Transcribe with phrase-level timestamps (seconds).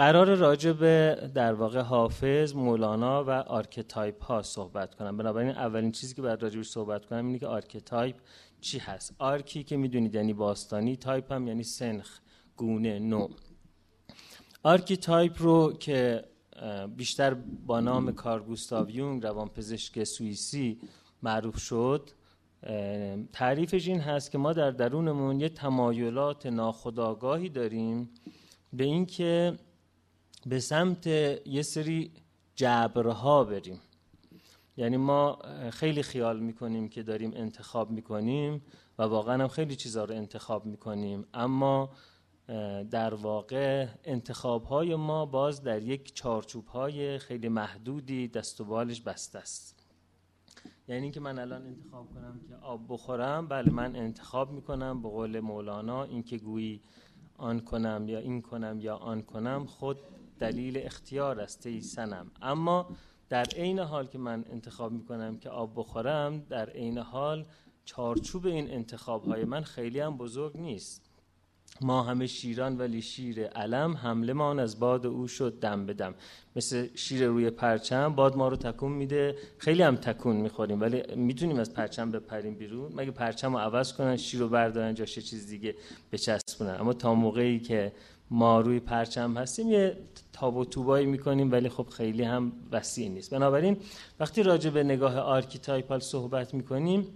[0.00, 5.16] قرار راجع به در واقع حافظ مولانا و archetype ها صحبت کنم.
[5.16, 8.16] بنابراین اولین چیزی که باید راجع صحبت کنم اینه که archetype
[8.60, 12.18] چی هست؟ arche که می‌دونید یعنی باستانی تایپ هم یعنی سنخ
[12.56, 13.30] گونه نوع.
[14.62, 16.24] archetype رو که
[16.96, 17.34] بیشتر
[17.66, 20.80] با نام کارل گوستاو یونگ روانپزشک سوئیسی
[21.22, 22.10] معروف شد
[23.32, 28.10] تعریفش این هست که ما در درونمون یه تمایلات ناخودآگاهی داریم
[28.72, 29.56] به اینکه
[30.46, 31.06] به سمت
[31.46, 32.10] یه سری
[32.54, 33.80] جبرها بریم.
[34.76, 35.38] یعنی ما
[35.70, 38.62] خیلی خیال می‌کنیم که داریم انتخاب می‌کنیم
[38.98, 41.26] و واقعا هم خیلی چیزها رو انتخاب می‌کنیم.
[41.34, 41.90] اما
[42.90, 49.00] در واقع انتخاب های ما باز در یک چارچوب های خیلی محدودی دست و بالش
[49.00, 49.76] بسته است.
[50.88, 55.40] یعنی اینکه من الان انتخاب کنم که آب بخورم بله من انتخاب می‌کنم به قول
[55.40, 56.80] مولانا اینکه گویی
[57.36, 59.98] آن کنم یا این کنم یا آن کنم خود
[60.40, 62.88] دلیل اختیار است ای سنم اما
[63.28, 67.46] در عین حال که من انتخاب می‌کنم که آب بخورم در عین حال
[67.84, 71.06] چارچوب این انتخاب های من خیلی هم بزرگ نیست.
[71.80, 76.14] ما همه شیران ولی شیر علم حمله ما از باد او شد دم به دم.
[76.56, 79.36] مثل شیر روی پرچم باد ما رو تکون میده.
[79.58, 82.92] خیلی هم تکون می‌خوریم ولی می‌تونیم از پرچم بپریم بیرون.
[82.94, 85.74] مگه پرچم رو عوض کنن شیر رو بردارن جاش چیز دیگه
[86.12, 86.76] بچسبونن.
[86.80, 87.92] اما تا موقعی که
[88.30, 89.96] ما روی پرچم هستیم یه
[90.32, 93.30] تاب و تاب‌هایی می‌کنیم ولی خب خیلی هم وسیع نیست.
[93.30, 93.76] بنابراین
[94.20, 97.06] وقتی راجع به نگاه archetypal صحبت می‌کنیم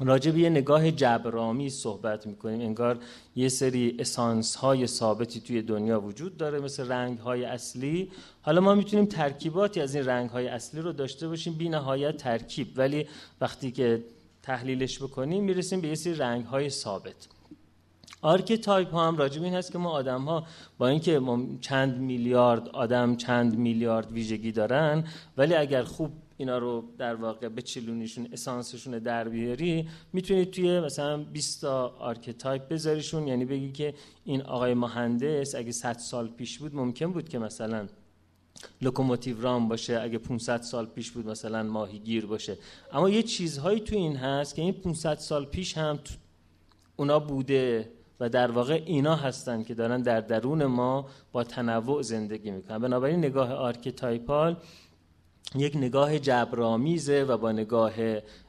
[0.00, 2.60] راجع به یه نگاه جبرآمیزی صحبت می‌کنیم.
[2.60, 2.98] انگار
[3.36, 8.10] یه سری اسانس های ثابتی توی دنیا وجود داره مثل رنگ های اصلی.
[8.42, 12.68] حالا ما می‌تونیم ترکیباتی از این رنگ های اصلی رو داشته باشیم بی نهایت ترکیب.
[12.76, 13.06] ولی
[13.40, 14.04] وقتی که
[14.42, 17.28] تحلیلش بکنیم می‌رسیم به یه سری رنگ های ثابت.
[18.22, 20.46] archetype ها هم راجب این هست که ما آدم ها
[20.78, 21.20] با اینکه
[21.60, 25.04] چند میلیارد آدم چند میلیارد ویژگی دارن
[25.36, 31.60] ولی اگر خوب اینا رو در واقع بچلونیشون اسانسشون در بیاری می‌تونید توی مثلا 20
[31.60, 33.28] تا archetype بذاریشون.
[33.28, 33.94] یعنی بگی که
[34.24, 37.86] این آقای مهندس اگه 100 سال پیش بود ممکن بود که مثلا
[38.82, 40.00] لوکوموتیوران باشه.
[40.00, 42.58] اگه 500 سال پیش بود مثلا ماهیگیر باشه.
[42.92, 45.98] اما یه چیزهایی تو این هست که این 500 سال پیش هم
[46.96, 47.90] اونا بوده.
[48.20, 52.78] و در واقع اینا هستن که دارن در درون ما با تنوع زندگی می‌کنن.
[52.78, 54.56] بنابراین نگاه archetypal
[55.54, 57.92] یک نگاه جبرآمیزه و با نگاه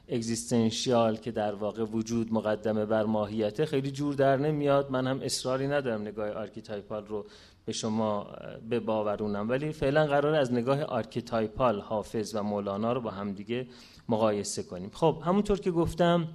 [0.08, 4.90] existential که در واقع وجود مقدمه بر ماهیته خیلی جور در نمیاد.
[4.90, 7.26] من هم اصراری ندارم نگاه archetypal رو
[7.64, 8.26] به شما
[8.68, 9.50] بباورونم.
[9.50, 13.66] ولی فعلا قرار از نگاه archetypal حافظ و مولانا رو با همدیگه
[14.08, 14.90] مقایسه کنیم.
[14.94, 16.28] خب همونطور که گفتم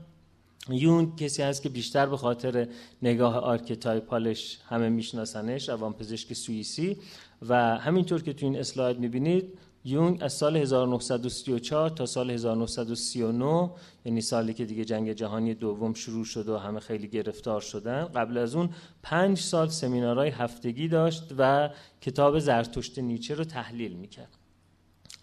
[0.70, 2.68] یونگ کسی هست که بیشتر به خاطر
[3.02, 6.98] نگاه archetypal ش همه میشناسنش روانپزشک سوئیسی.
[7.42, 13.72] و همینطور که تو این اسلاید می‌بینید یونگ از سال 1934 تا سال 1939
[14.06, 18.38] یعنی سالی که دیگه جنگ جهانی دوم شروع شد و همه خیلی گرفتار شدن قبل
[18.38, 18.70] از اون
[19.04, 21.70] پنج سال سمینارهای هفتگی داشت و
[22.02, 24.38] کتاب زرتشت نیچه رو تحلیل می‌کرد.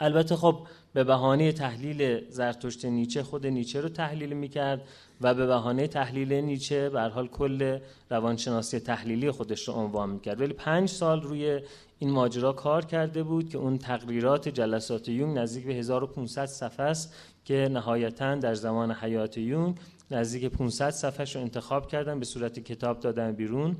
[0.01, 4.83] البته خب به بهانه تحلیل زرتشت نیچه خود نیچه رو تحلیل می‌کرد
[5.21, 7.79] و به بهانه تحلیل نیچه به حال کل
[8.11, 10.41] روانشناسی تحلیلی خودش رو عنوان می‌کرد.
[10.41, 11.61] ولی پنج سال روی
[11.99, 17.15] این ماجرا کار کرده بود که اون تقریرات جلسات یونگ نزدیک به 1500 صفحه است
[17.45, 19.77] که نهایتا در زمان حیات یونگ
[20.11, 23.77] نزدیک 500 صفحه رو انتخاب کردن به صورت کتاب دادن بیرون.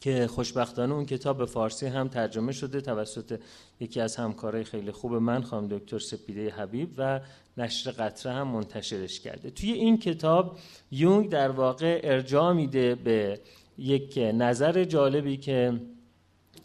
[0.00, 3.40] که خوشبختانه اون کتاب به فارسی هم ترجمه شده توسط
[3.80, 7.20] یکی از همکارای خیلی خوب من خانم دکتر سپیده حبیب و
[7.56, 9.50] نشر قطره هم منتشرش کرده.
[9.50, 10.58] توی این کتاب
[10.90, 13.40] یونگ در واقع ارجاع میده به
[13.78, 15.80] یک نظر جالبی که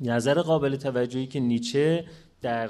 [0.01, 2.05] نظر قابل توجهی که نیچه
[2.41, 2.69] در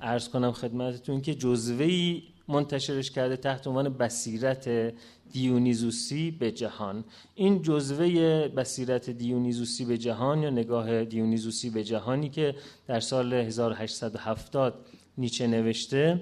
[0.00, 4.94] ارز کنم خدمتتون که جزوهی منتشرش کرده تحت عنوان بصیرت
[5.32, 7.04] دیونیزوسی به جهان.
[7.34, 8.08] این جزوه
[8.48, 12.54] بصیرت دیونیزوسی به جهان یا نگاه دیونیزوسی به جهانی که
[12.86, 14.86] در سال 1870
[15.18, 16.20] نیچه نوشته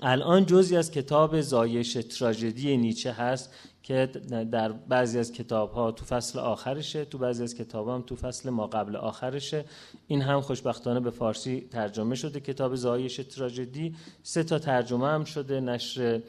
[0.00, 4.06] الان جزی از کتاب زایش تراژدی نیچه هست که
[4.52, 8.50] در بعضی از کتاب ها تو فصل آخرشه تو بعضی از کتاب هم تو فصل
[8.50, 9.64] ما قبل آخرشه.
[10.06, 13.94] این هم خوشبختانه به فارسی ترجمه شده کتاب زایش تراژدی.
[14.22, 16.20] سه تا ترجمه هم شده نشر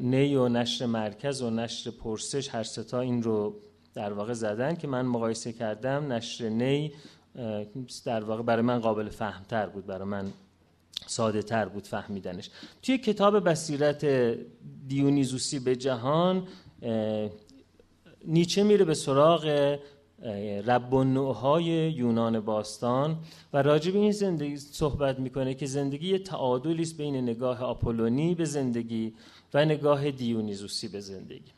[0.00, 3.54] نی و نشر مرکز و نشر پرسش هر ستا این رو
[3.94, 6.12] در واقع زدن که من مقایسه کردم.
[6.12, 6.92] نشر نی
[8.04, 10.32] در واقع برای من قابل فهمتر بود برای من
[11.06, 12.50] ساده تر بود فهمیدنش.
[12.82, 14.04] توی کتاب بصیرت
[14.88, 16.48] دیونیزوسی به جهان
[18.26, 19.78] نیچه میره به سراغ
[20.66, 23.18] رب های یونان باستان
[23.52, 28.34] و راجع به این زندگی صحبت می‌کنه که زندگی یه تعادلی است بین نگاه آپولونی
[28.34, 29.14] به زندگی
[29.54, 31.52] و نگاه دیونیزوسی به زندگی.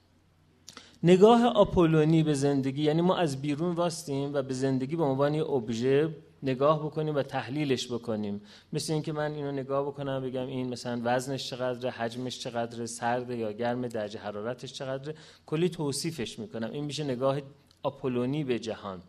[1.03, 5.51] نگاه آپولونی به زندگی یعنی ما از بیرون واستیم و به زندگی به عنوان یه
[5.51, 6.09] ابژه
[6.47, 8.41] نگاه بکنیم و تحلیلش بکنیم.
[8.73, 13.53] مثل اینکه من اینو نگاه بکنم بگم این مثلا وزنش چقدره حجمش چقدره سرد یا
[13.53, 15.15] گرم درجه حرارتش چقدره.
[15.47, 16.71] کلی توصیفش می‌کنم.
[16.71, 17.41] این میشه نگاه
[17.83, 19.03] آپولونی به جهان.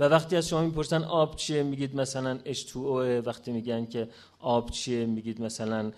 [0.00, 4.08] و وقتی از شما می‌پرسن آب چیه میگید مثلا H2O وقتی میگن که
[4.38, 5.92] آب چیه میگید مثلا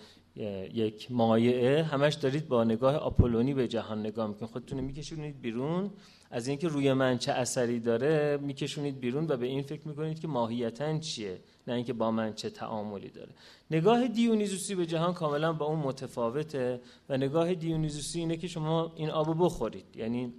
[0.73, 4.51] یک مایعه همش دارید با نگاه آپولونی به جهان نگاه می‌کنید.
[4.51, 5.91] خودتون میکشونید بیرون.
[6.31, 10.27] از اینکه روی من چه اثری داره میکشونید بیرون و به این فکر می‌کنید که
[10.27, 13.29] ماهیتا چیه نه اینکه با من چه تعاملی داره.
[13.71, 19.09] نگاه دیونیزوسی به جهان کاملا با اون متفاوته و نگاه دیونیزوسی اینه که شما این
[19.09, 19.85] آبو بخورید.
[19.95, 20.33] یعنی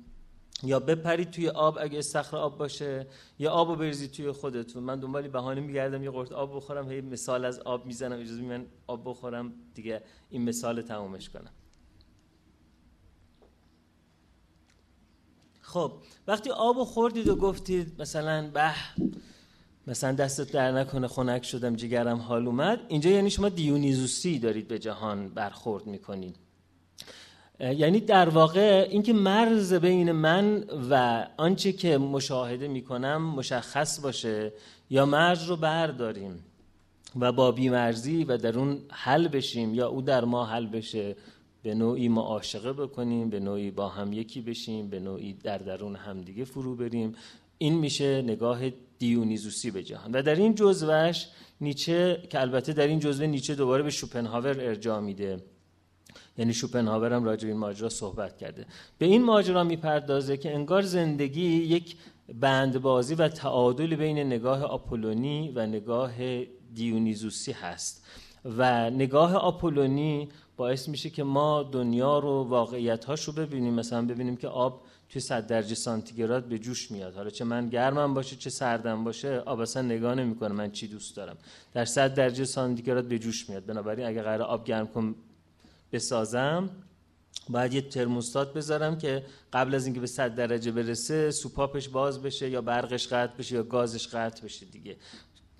[0.62, 3.06] یا بپرید توی آب اگه استخر آب باشه
[3.38, 4.82] یا آب بریزید توی خودتون.
[4.82, 8.66] من دنبالی بهانه میگردم یه قرط آب بخورم هی مثال از آب می‌زنم اجازه من
[8.86, 11.50] آب بخورم؟ دیگه این مثال تمومش کنم.
[15.70, 15.92] خب
[16.26, 18.72] وقتی آب خوردید و گفتید مثلا به
[19.86, 22.80] مثلا دستت در نکنه خنک شدم جگرم حال اومد.
[22.88, 26.36] اینجا یعنی شما دیونیزوسی دارید به جهان برخورد می‌کنید.
[27.60, 34.52] یعنی در واقع اینکه مرز بین من و آنچه که مشاهده می‌کنم مشخص باشه
[34.90, 36.44] یا مرز رو برداریم
[37.20, 41.16] و با بیمرزی و در اون حل بشیم یا او در ما حل بشه
[41.62, 46.44] به نوعی معاشقه بکنیم به نوعی با هم یکی بشیم به نوعی در درون همدیگه
[46.44, 47.14] فرو بریم.
[47.58, 50.12] این میشه نگاه دیونیزوسی به جهان.
[50.12, 51.26] و در این جزوش
[51.60, 55.42] نیچه که البته در این جزوه نیچه دوباره به شوپنهاور ارجاع میده.
[56.38, 58.66] یعنی شوپنهاور هم راجع به این ماجرا صحبت کرده.
[58.98, 61.96] به این ماجرا می‌پردازه که انگار زندگی یک
[62.40, 66.12] بندبازی و تعادل بین نگاه آپولونی و نگاه
[66.74, 68.06] دیونیزوسی هست.
[68.44, 73.74] و نگاه آپولونی باعث میشه که ما دنیا رو واقعیت رو ببینیم.
[73.74, 77.14] مثلا ببینیم که آب توی 100 درجه سانتیگراد به جوش میاد.
[77.14, 80.54] حالا چه من گرمم باشه چه سردم باشه آب اصلا نگاه نمی‌کنه.
[80.54, 81.36] من چی دوست دارم؟
[81.72, 83.66] در 100 درجه سانتیگراد به جوش میاد.
[83.66, 85.14] بنابراین اگه قرار آب گرم کنم
[85.92, 86.70] بسازم
[87.48, 92.50] باید یه ترموستات بذارم که قبل از اینکه به 100 درجه برسه سوپاپش باز بشه
[92.50, 94.96] یا برقش قطع بشه یا گازش قطع بشه دیگه.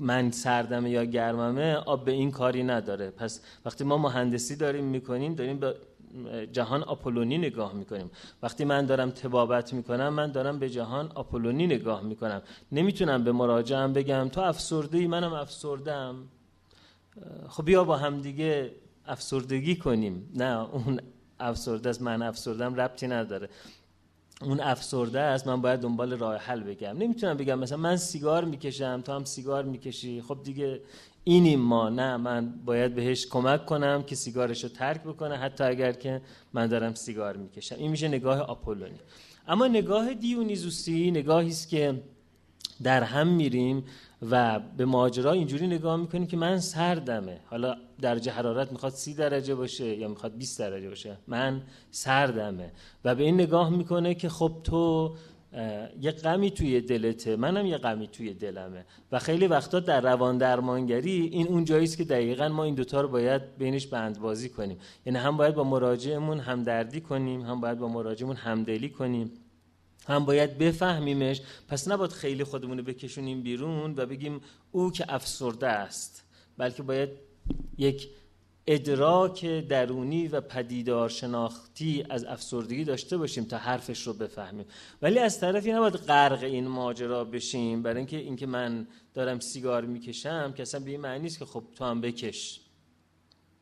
[0.01, 3.11] من سردمه یا گرممه آب به این کاری نداره.
[3.11, 5.77] پس وقتی ما مهندسی داریم می‌کنیم داریم به
[6.53, 8.11] جهان آپولونی نگاه می‌کنیم.
[8.43, 12.43] وقتی من دارم تبابت می‌کنم من دارم به جهان آپولونی نگاه می‌کنم.
[12.73, 16.15] نمی‌تونم به مراجعم بگم تو افسرده ای منم افسردم
[17.49, 18.73] خب بیا با هم دیگه
[19.07, 20.31] افسردگی کنیم.
[20.35, 21.01] نه اون
[21.41, 23.49] افسرده است من افسردم ربطی نداره.
[24.43, 26.97] اون افسرده است من باید دنبال راه حل بگم.
[26.99, 30.23] نمی‌تونم بگم مثلا من سیگار می‌کشم تو هم سیگار می‌کشی.
[30.23, 30.81] خب دیگه
[31.25, 31.89] اینیم ما.
[31.89, 36.23] نه من باید بهش کمک کنم که سیگارش رو ترک بکنه حتی اگر که
[36.53, 37.77] من دارم سیگار می‌کشم.
[37.79, 39.01] این میشه نگاه آپولونی.
[39.49, 42.03] اما نگاه دیونیزوسی نگاهی است که
[42.83, 43.85] در هم میریم.
[44.31, 47.41] و به ماجرا اینجوری نگاه می‌کنیم که من سردمه.
[47.47, 51.17] حالا درجه حرارت می‌خواد سی درجه باشه یا می‌خواد 20 درجه باشه.
[51.27, 52.73] من سردمه.
[53.05, 55.15] و به این نگاه می‌کنه که خب تو
[56.01, 57.37] یه غمی توی دلته.
[57.37, 58.85] منم یه غمی توی دلمه.
[59.13, 63.01] و خیلی وقتا در روان درمانگری این اون جایی است که دقیقا ما این دوتا
[63.01, 64.79] رو باید بینش بندبازی کنیم.
[65.07, 69.33] یعنی هم باید با مراجعمون همدردی کنیم هم باید با مراجعمون همدلی کنیم.
[70.11, 71.41] هم باید بفهمیمش.
[71.69, 74.41] پس نباید خیلی خودمون رو بکشونیم بیرون و بگیم
[74.73, 76.25] او که افسرده است
[76.59, 77.11] بلکه باید
[77.79, 78.09] یک
[78.67, 84.67] ادراک درونی و پدیدار شناختی از افسردگی داشته باشیم تا حرفش رو بفهمیم.
[85.03, 87.83] ولی از طرفی نباید غرق این ماجرا بشیم.
[87.83, 91.65] برای اینکه اینکه من دارم سیگار می‌کشم که اصلا به این معنی نیست که خب
[91.75, 92.61] تو هم بکش.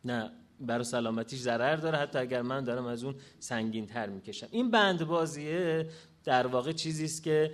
[0.04, 1.98] نه برای سلامتیش ضرر داره.
[1.98, 4.48] حتی اگر من دارم از اون سنگین تر می‌کشم.
[4.50, 5.88] این بند بازیه
[6.28, 7.50] در واقع چیزی است که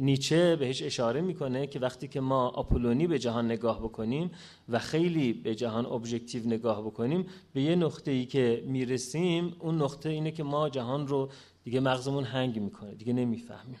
[0.00, 4.30] نیچه بهش اشاره می‌کنه که وقتی که ما آپولونی به جهان نگاه بکنیم
[4.68, 10.08] و خیلی به جهان ابژکتیو نگاه بکنیم به یه نقطه ای که می‌رسیم اون نقطه
[10.08, 11.28] اینه که ما جهان رو
[11.64, 13.78] دیگه مغزمون هنگ می‌کنه دیگه نمی‌فهمیم.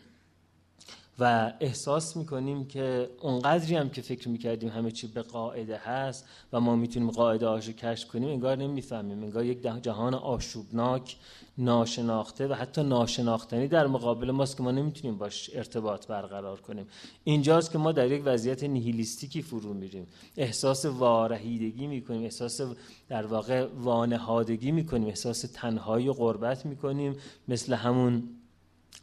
[1.22, 6.60] و احساس می‌کنیم که اونقدری هم که فکر می‌کردیم همه چی به قاعده هست و
[6.60, 9.22] ما می‌تونیم قاعده هاشو کشف کنیم انگار نمی‌فهمیم.
[9.22, 11.16] انگار یک جهان آشوبناک
[11.58, 16.86] ناشناخته و حتی ناشناختنی در مقابل ماست که ما نمی‌تونیم باش ارتباط برقرار کنیم.
[17.24, 20.06] اینجاست که ما در یک وضعیت نیهیلیستیکی فرو میریم.
[20.36, 22.60] احساس وارهیدگی می‌کنیم احساس
[23.08, 27.16] در واقع وانهادگی می‌کنیم احساس تنهایی و غربت می‌کنیم.
[27.48, 28.22] مثل همون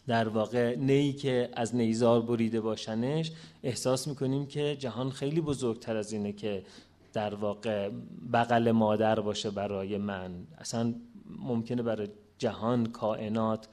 [0.08, 3.32] در واقع نی که از نیزار بریده باشنش
[3.64, 6.64] احساس می‌کنیم که جهان خیلی بزرگتر از اینه که
[7.14, 7.90] در واقع
[8.34, 10.32] بغل مادر باشه برای من.
[10.58, 10.94] اصلا
[11.40, 13.68] ممکنه برای جهان کائنات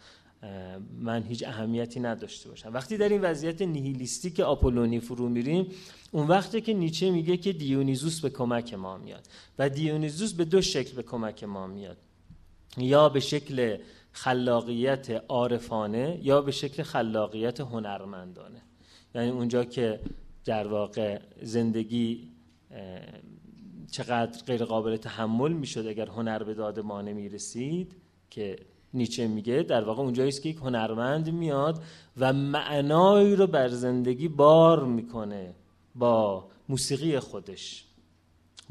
[1.00, 2.72] من هیچ اهمیتی نداشته باشم.
[2.74, 5.66] وقتی در این وضعیت نیهیلیستیک آپولونی فرو میریم
[6.12, 10.62] اون وقتی که نیچه میگه که دیونیزوس به کمک ما میاد و دیونیزوس به دو
[10.62, 11.96] شکل به کمک ما میاد.
[12.78, 13.76] یا به شکل
[14.16, 18.62] خلاقیت عارفانه یا به شکل خلاقیت هنرمندانه.
[19.14, 20.00] یعنی اونجا که
[20.44, 22.28] در واقع زندگی
[23.90, 27.96] چقدر غیر قابل تحمل می‌شد اگر هنر به داد ما نمی رسید
[28.30, 28.56] که
[28.94, 31.82] نیچه میگه در واقع اونجایی است که یک هنرمند میاد
[32.16, 35.54] و معنایی رو بر زندگی بار می‌کنه
[35.94, 37.84] با موسیقی خودش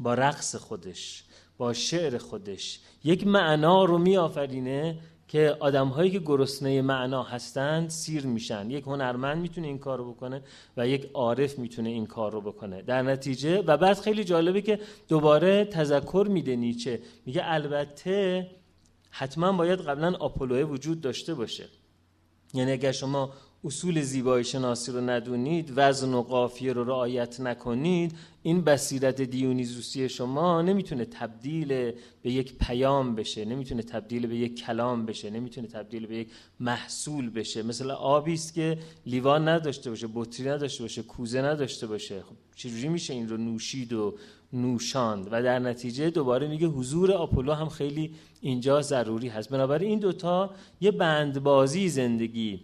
[0.00, 1.24] با رقص خودش
[1.58, 2.80] با شعر خودش.
[3.04, 8.70] یک معنا رو میآفرینه که آدم هایی که گرسنه معنا هستند سیر میشن.
[8.70, 10.42] یک هنرمند می‌تونه این کار رو بکنه
[10.76, 12.82] و یک عارف می‌تونه این کار رو بکنه.
[12.82, 17.00] در نتیجه و بعد خیلی جالبه که دوباره تذکر میده نیچه.
[17.26, 18.46] میگه البته
[19.10, 21.64] حتما باید قبلا آپولوه وجود داشته باشه.
[22.54, 23.32] یعنی اگر شما
[23.66, 30.62] اصول زیبایی شناسی رو ندونید وزن و قافیه رو رعایت نکنید این بصیرت دیونیزوسی شما
[30.62, 31.68] نمی‌تونه تبدیل
[32.22, 36.28] به یک پیام بشه نمی‌تونه تبدیل به یک کلام بشه نمی‌تونه تبدیل به یک
[36.60, 37.62] محصول بشه.
[37.62, 42.20] مثل آبی است که لیوان نداشته باشه بطری نداشته باشه کوزه نداشته باشه.
[42.20, 44.14] خب چجوری میشه این رو نوشید و
[44.52, 49.50] نوشاند؟ و در نتیجه دوباره میگه حضور آپولو هم خیلی اینجا ضروری هست.
[49.50, 52.60] بنابراین این دوتا یه بندبازی زندگی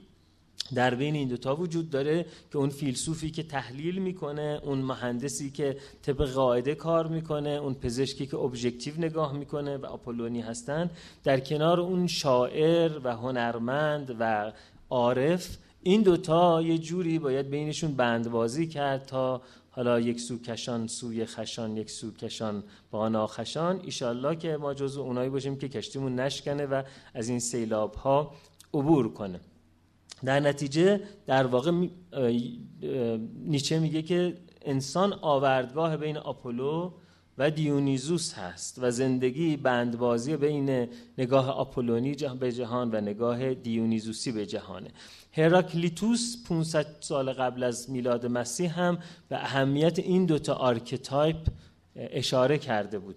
[0.75, 5.77] در بین این دوتا وجود داره که اون فیلسوفی که تحلیل می‌کنه اون مهندسی که
[6.03, 10.91] طبق قاعده کار می‌کنه اون پزشکی که ابژکتیو نگاه می‌کنه و آپولونی هستن
[11.25, 14.53] در کنار اون شاعر و هنرمند و
[14.91, 21.27] عارف این دوتا یه جوری باید بینشون بندبازی کرد تا حالا یک سو کشان سوی
[21.27, 23.81] خشان یک سو کشان با ناخشان.
[23.85, 26.83] ایشالله که ما جزو اونایی باشیم که کشتیمون نشکنه و
[27.15, 28.35] از این سیلاب ها
[28.75, 29.41] عبور کنه.
[30.25, 31.87] در نتیجه در واقع
[33.45, 36.93] نیچه میگه که انسان آوردگاه بین آپولو
[37.39, 40.89] و دیونیزوس هست و زندگی بندبازی بین
[41.19, 44.91] نگاه آپولونی به جهان و نگاه دیونیزوسی به جهانه.
[45.33, 48.99] هراکلیتوس 500 سال قبل از میلاد مسیح هم
[49.29, 51.47] به اهمیت این دوتا archetype
[51.97, 53.17] اشاره کرده بود.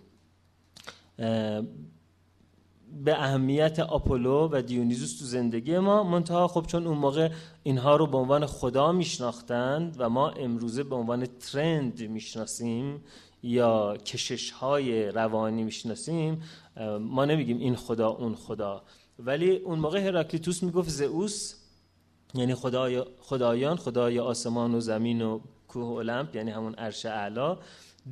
[3.03, 7.29] به اهمیت آپولو و دیونیزوس تو زندگی ما منتها خب چون اون موقع
[7.63, 13.03] اینها رو به عنوان خدا میشناختند و ما امروزه به عنوان ترند می‌شناسیم
[13.43, 16.43] یا کشش های روانی می‌شناسیم
[16.99, 18.83] ما نمیگیم این خدا اون خدا.
[19.19, 21.55] ولی اون موقع هراکلیتوس می‌گفت زئوس
[22.33, 27.57] یعنی خدای خدایان خدای آسمان و زمین و کوه المپ یعنی همون عرش اعلا.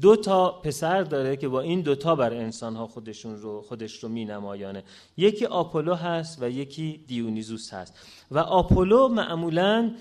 [0.01, 4.09] دو تا پسر داره که با این دوتا بر انسان ها خودشون رو خودش رو
[4.09, 4.83] می نمایانه
[5.17, 7.99] یکی آپولو هست و یکی دیونیزوس هست.
[8.31, 9.95] و آپولو معمولا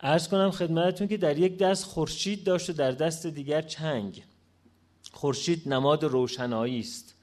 [0.00, 4.24] ارز کنم خدمتتون که در یک دست خورشید داشت و در دست دیگر چنگ.
[5.12, 7.14] خورشید نماد روشنایی است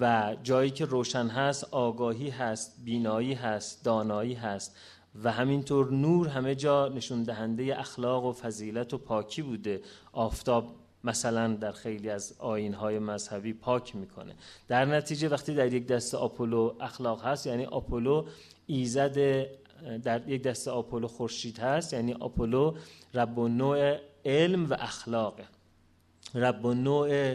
[0.00, 4.76] و جایی که روشن هست آگاهی هست بینایی هست دانایی هست
[5.24, 9.80] و همینطور نور همه جا نشون دهنده اخلاق و فضیلت و پاکی بوده.
[10.12, 12.34] آفتاب مثلا در خیلی از
[12.74, 14.34] های مذهبی پاک می‌کنه.
[14.68, 18.26] در نتیجه وقتی در یک دست آپولو اخلاق هست یعنی آپولو
[18.66, 19.46] ایزد
[20.02, 22.74] در یک دست آپولو خورشید هست یعنی آپولو
[23.14, 25.44] رب و نوع علم و اخلاقه.
[26.34, 27.34] رب و نوع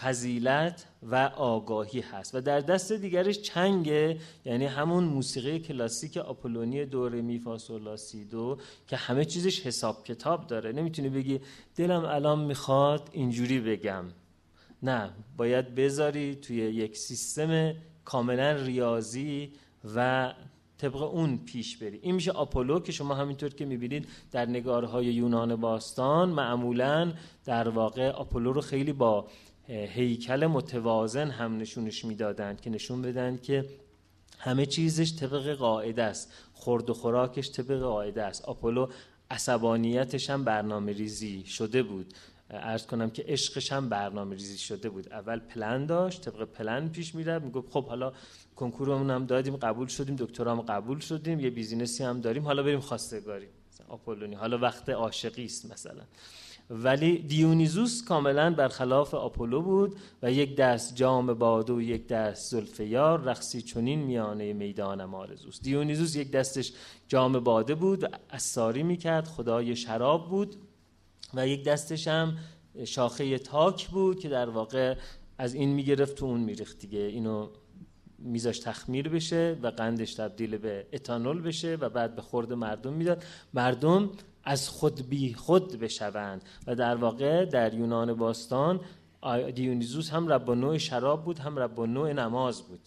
[0.00, 2.34] فضیلت و آگاهی هست.
[2.34, 8.58] و در دست دیگرش چنگه یعنی همون موسیقی کلاسیک آپولونی دو می فا سی دو
[8.86, 10.72] که همه چیزش حساب کتاب داره.
[10.72, 11.40] نمی‌تونی بگی
[11.76, 14.04] دلم الان می‌خواد اینجوری بگم.
[14.82, 17.74] نه باید بذاری توی یک سیستم
[18.04, 19.52] کاملا ریاضی
[19.94, 20.34] و
[20.78, 21.98] طبق اون پیش بری.
[22.02, 27.12] این میشه آپولو که شما همینطور که می‌بینید در نگارهای یونان باستان معمولا
[27.44, 29.26] در واقع آپولو رو خیلی با
[29.68, 33.64] هیکل متوازن هم نشونش می‌دادند که نشون بدن که
[34.38, 36.32] همه چیزش طبق قاعده است.
[36.52, 38.44] خورد و خوراکش طبق قاعده است.
[38.44, 38.88] آپولو
[39.30, 42.14] عصبانیتش هم برنامه ریزی شده بود.
[42.50, 45.12] ارز کنم که عشقش هم برنامه ریزی شده بود.
[45.12, 48.12] اول پلن داشت طبق پلن پیش می‌رفت می‌گفت خب حالا
[48.56, 52.80] کنکورمون هم دادیم قبول شدیم دکترام قبول شدیم یه business ی هم داریم حالا بریم
[52.80, 53.46] خواستگاری.
[53.88, 56.02] آپولونی حالا وقت عاشقی است مثلا.
[56.70, 62.92] ولی دیونیزوس کاملا برخلاف آپولو بود و یک دست جام باده و یک دست زلف
[62.92, 65.62] یار رقصی چنین میانه میدان آرزوست.
[65.62, 66.72] دیونیزوس یک دستش
[67.08, 70.56] جام باده بود و میگساری می‌کرد خدای شراب بود.
[71.36, 72.36] و یک دستش هم
[72.84, 74.96] شاخه تاک بود که در واقع
[75.38, 76.98] از این می‌گرفت تو اون میریخت دیگه.
[76.98, 77.48] اینو
[78.18, 83.24] میذاش تخمیر بشه و قندش تبدیل به اتانول بشه و بعد به خورد مردم می‌داد.
[83.54, 84.10] مردم
[84.44, 88.80] از خود بی خود بشوند و در واقع در یونان باستان
[89.54, 92.80] دیونیزوس هم رب نوع شراب بود هم رب نوع نماز بود.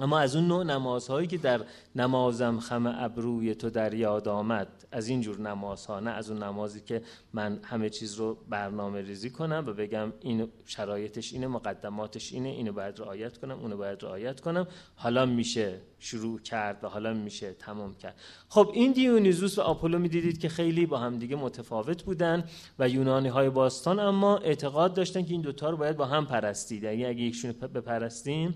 [0.00, 1.60] اما از اون نوع نمازهایی که در
[1.96, 6.80] نمازم خم ابروی تو در یاد آمد از این جور نمازها نه از اون نمازی
[6.80, 7.02] که
[7.32, 12.72] من همه چیز رو برنامه ریزی کنم و بگم این شرایطش اینه مقدماتش اینه اینو
[12.72, 14.66] باید رعایت کنم اونو باید رعایت کنم.
[14.96, 18.20] حالا میشه شروع کرد و حالا میشه تمام کرد.
[18.48, 22.44] خب این دیونیزوس و آپولو می‌دیدید که خیلی با هم دیگه متفاوت بودن
[22.78, 26.82] و یونانی های باستان اما اعتقاد داشتن که این دوتا رو باید با هم پرستید.
[26.82, 28.54] یعنی اگه یکشون بپرستیم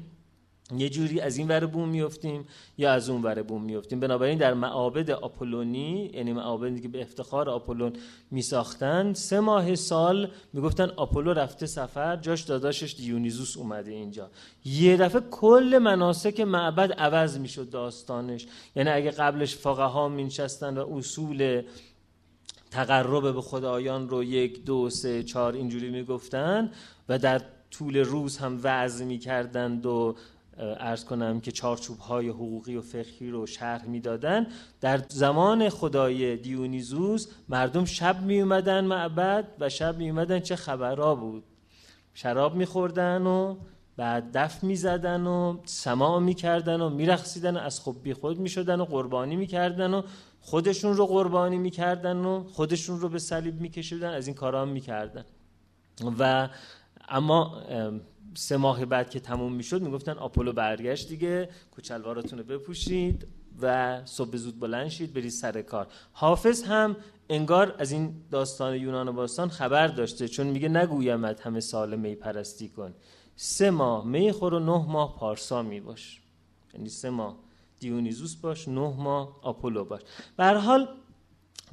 [0.77, 2.47] یه جوری از این ور بوم میفتیم
[2.79, 4.01] یا از اون ور بوم میفتیم.
[4.01, 7.93] بنابراین در معابد آپولونی یعنی معابدی که به افتخار آپولون
[8.31, 14.31] میساختن سه ماه سال می‌گفتن آپولو رفته سفر جاش داداشش دیونیزوس اومده اینجا.
[14.65, 18.47] یه دفعه کل مناسک معبد عوض می‌شد داستانش.
[18.77, 21.63] یعنی اگه قبلش فقها ها مینشستن و اصول
[22.71, 26.71] تقرب به خدایان رو یک دو سه چهار اینجوری می‌گفتن
[27.09, 30.15] و در طول روز هم وعظ می‌کردند و
[30.59, 34.47] ارز کنم که چارچوب های حقوقی و فقهی رو شرح می‌دادن.
[34.81, 41.15] در زمان خدای دیونیزوس مردم شب می اومدن معبد و شب می اومدن چه خبرها
[41.15, 41.45] بود؟
[42.15, 43.57] شراب میخوردن و
[43.97, 48.85] بعد دف می‌زدن و سماع می‌کردن و میرخصیدن و از خب بی خود می‌شدن و
[48.85, 50.03] قربانی می‌کردن و
[50.41, 55.25] خودشون رو قربانی می‌کردن و خودشون رو به صلیب میکشیدن از این کارا می‌کردن.
[56.19, 56.49] و
[57.09, 57.63] اما
[58.35, 63.27] سه ماه بعد که تموم می‌شد می‌گفتن آپولو برگشت دیگه کوچلوارتون رو بپوشید
[63.63, 65.87] و صبح زود بلند شید برید سر کار.
[66.13, 66.97] حافظ هم
[67.29, 72.69] انگار از این داستان یونان باستان خبر داشته چون میگه نگویمت همه سال می پرستی
[72.69, 72.95] کن.
[73.37, 76.21] سه ماه می خور و نه ماه پارسا می باش.
[76.75, 77.37] یعنی سه ماه.
[77.81, 80.01] دیونیزوس باش نه ماه آپولو باش.
[80.37, 80.89] به حال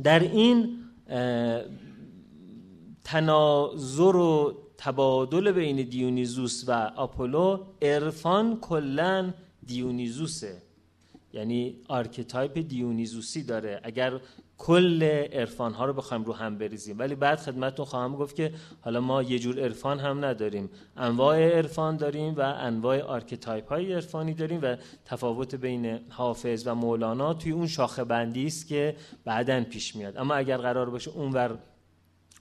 [0.04, 0.80] در این
[3.04, 9.34] تناظر و تبادل بین دیونیزوس و آپولو عرفان کلا
[9.66, 10.58] دیونیزوسه.
[11.34, 13.80] یعنی archetype دیونیزوسی داره.
[13.84, 14.20] اگر
[14.58, 17.00] کل عرفان ها رو بخوایم رو هم بریزیم.
[17.00, 20.70] ولی بعد خدمتتون خواهم گفت که حالا ما یه جور عرفان هم نداریم.
[20.98, 27.34] انواع عرفان داریم و انواع archetype های عرفانی داریم و تفاوت بین حافظ و مولانا
[27.34, 30.18] توی اون شاخه بندی است که بعدا پیش میاد.
[30.18, 31.58] اما اگر قرار باشه اونور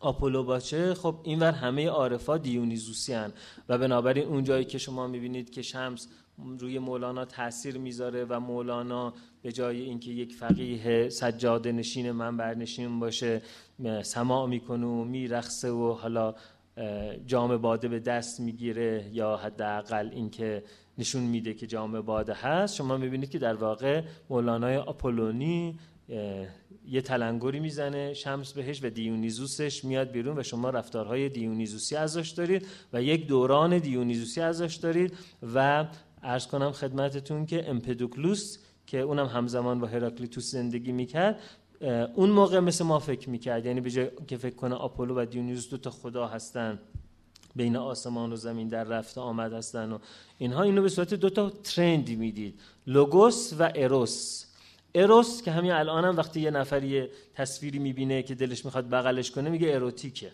[0.01, 3.33] آپولو باشه خب اینور همه عارفا دیونیزوسی هن
[3.69, 6.09] و بنابراین اون جایی که شما می‌بینید که شمس
[6.59, 13.01] روی مولانا تاثیر می‌ذاره و مولانا به جای اینکه یک فقیه سجاده نشین منبر نشین
[13.01, 13.43] باشه
[14.03, 16.35] سماع می‌کنه و میرخصه و حالا
[17.27, 20.63] جام باده به دست می‌گیره یا حداقل اینکه
[20.99, 22.75] نشون میده که جام باده هست.
[22.75, 25.79] شما می‌بینید که در واقع مولانای آپولونی
[26.89, 32.67] یه تلنگری می‌زنه شمس بهش و دیونیزوسش میاد بیرون و شما رفتارهای دیونیزوسی ازش دارید
[32.93, 35.13] و یک دوران دیونیزوسی ازش دارید
[35.55, 35.87] و
[36.23, 41.41] ارز کنم خدمتتون که امپدوکلوس که اونم همزمان با هراکلیتوس زندگی می‌کرد
[42.15, 43.67] اون موقع مثل ما فکر می‌کرد.
[43.67, 46.79] یعنی به جای که فکر کنه آپولو و دیونیزوس دو تا خدا هستن
[47.57, 49.99] بین آسمان و زمین در رفته آمد هستن و
[50.39, 52.61] اینها اینو به صورت دو تا ترند می‌دید.
[52.87, 54.45] لوگوس و اروس.
[54.95, 59.51] اروس که همین الان هم وقتی یه نفری تصویری می‌بینه که دلش می‌خواد بغلش کنه
[59.51, 60.33] میگه اروتیکه.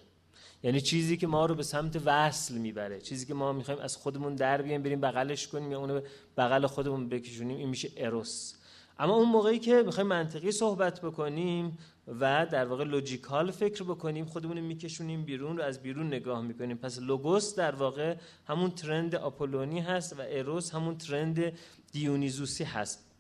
[0.63, 3.01] یعنی چیزی که ما رو به سمت وصل می‌بره.
[3.01, 6.01] چیزی که ما می‌خوایم از خودمون در بیایم بریم بغلش کنیم یا اونو
[6.37, 8.55] بغل خودمون بکشونیم این میشه اروس.
[8.99, 11.79] اما اون موقعی که می‌خوایم منطقی صحبت بکنیم
[12.21, 16.77] و در واقع logical فکر بکنیم خودمون میکشونیم بیرون رو از بیرون نگاه می‌کنیم.
[16.77, 21.53] پس لوگوس در واقع همون trend آپولونی هست و اروس همون trend
[21.93, 23.14] دیونیزوسی هست.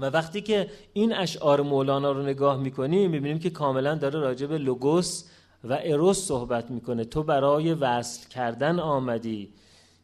[0.00, 4.58] و وقتی که این اشعار مولانا رو نگاه می‌کنیم می‌بینیم که کاملا داره راجع به
[4.58, 5.24] لوگوس
[5.64, 7.04] و اروس صحبت می‌کنه.
[7.04, 9.52] تو برای وصل کردن آمدی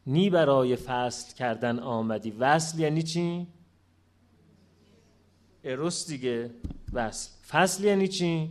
[0.07, 2.31] نی برای فصل کردن آمدی.
[2.31, 3.47] وصل یعنی چی؟
[5.63, 6.49] اروس دیگه
[6.93, 7.29] وصل.
[7.49, 8.49] فصل یعنی چی؟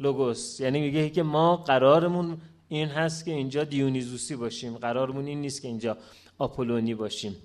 [0.00, 0.60] لوگوس.
[0.60, 4.76] یعنی میگه که ما قرارمون این هست که اینجا دیونیزوسی باشیم.
[4.76, 5.96] قرارمون این نیست که اینجا
[6.38, 7.36] آپولونی باشیم.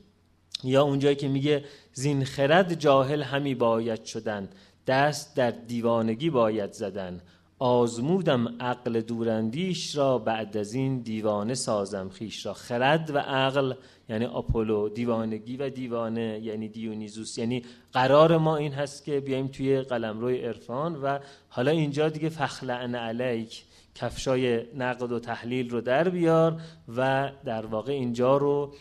[0.63, 4.49] یا اونجایی که میگه زین خرد جاهل همی باید شدن
[4.87, 7.21] دست در دیوانگی باید زدن.
[7.59, 12.53] آزمودم عقل دوراندیش را بعد از این دیوانه سازم خیش را.
[12.53, 13.73] خرد و عقل
[14.09, 17.37] یعنی آپولو دیوانگی و دیوانه یعنی دیونیزوس.
[17.37, 21.19] یعنی قرار ما این هست که بیایم توی قلمروی عرفان و
[21.49, 23.63] حالا اینجا دیگه فخلعن علیک.
[24.01, 26.61] کفشای نقد و تحلیل رو در بیار
[26.97, 28.73] و در واقع اینجا رو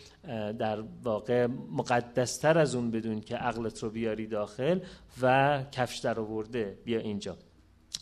[0.59, 4.79] در واقع مقدستر از اون بدون که عقلت رو بیاری داخل
[5.21, 7.37] و کفش در آورده بیا اینجا.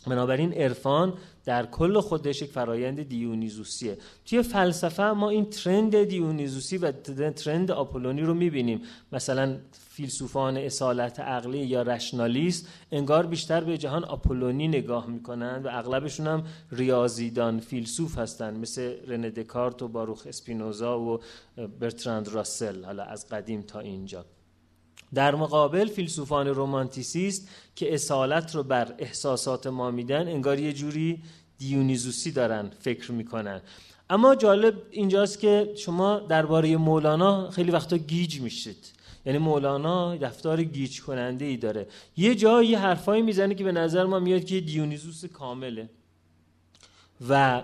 [0.06, 1.14] بنابراین عرفان
[1.50, 3.98] در کل خودش یک فرایند دیونیزوسیه.
[4.24, 8.82] توی فلسفه ما این ترند دیونیزوسی و ترند آپولونی رو می‌بینیم.
[9.12, 16.26] مثلا فیلسوفان اصالت عقلی یا رشنالیست انگار بیشتر به جهان آپولونی نگاه می‌کنند و اغلبشون
[16.26, 18.58] هم ریاضیدان فیلسوف هستند.
[18.58, 21.20] مثل رنه دکارت و باروخ اسپینوزا و
[21.80, 24.24] برتراند راسل حالا از قدیم تا اینجا.
[25.14, 31.22] در مقابل فیلسوفان رومانتیسیست که اصالت رو بر احساسات ما میدن انگار یه جوری
[31.60, 33.60] دیونیزوسی دارن فکر می‌کنن.
[34.10, 38.92] اما جالب اینجاست که شما درباره مولانا خیلی وقتا گیج میشید.
[39.26, 41.86] یعنی مولانا دفتار گیج کننده ای داره.
[42.16, 45.88] یه جایی یه حرفایی می‌زنه که به نظر ما میاد که دیونیزوس کامله.
[47.28, 47.62] و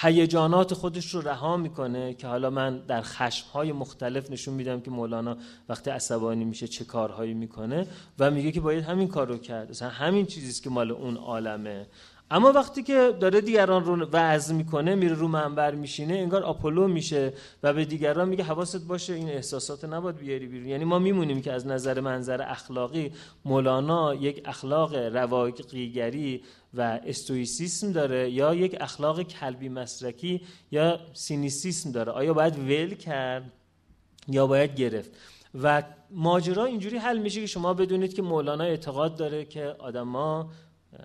[0.00, 5.36] هیجانات خودش رو رها می‌کنه که حالا من در خشمهای مختلف نشون میدم که مولانا
[5.68, 7.86] وقتی عصبانی میشه چه کارهایی می‌کنه
[8.18, 9.70] و میگه که باید همین کار رو کرد.
[9.70, 11.86] مثلا همین چیزیست که مال اون عالمه.
[12.30, 17.32] اما وقتی که داره دیگران رو وعظ می‌کنه میره رو منبر میشینه انگار آپولو میشه
[17.62, 20.68] و به دیگران میگه حواست باشه این احساسات نباید بیاری بیرون.
[20.68, 23.12] یعنی ما میمونیم که از نظر منظر اخلاقی
[23.44, 26.42] مولانا یک اخلاق رواقیگری
[26.74, 32.12] و استویسیسم داره یا یک اخلاق کلبی مسرکی یا سینیسیسم داره.
[32.12, 33.52] آیا باید ول کرد
[34.28, 35.10] یا باید گرفت؟
[35.62, 40.50] و ماجرا اینجوری حل میشه که شما بدونید که مولانا اعتقاد داره که آدما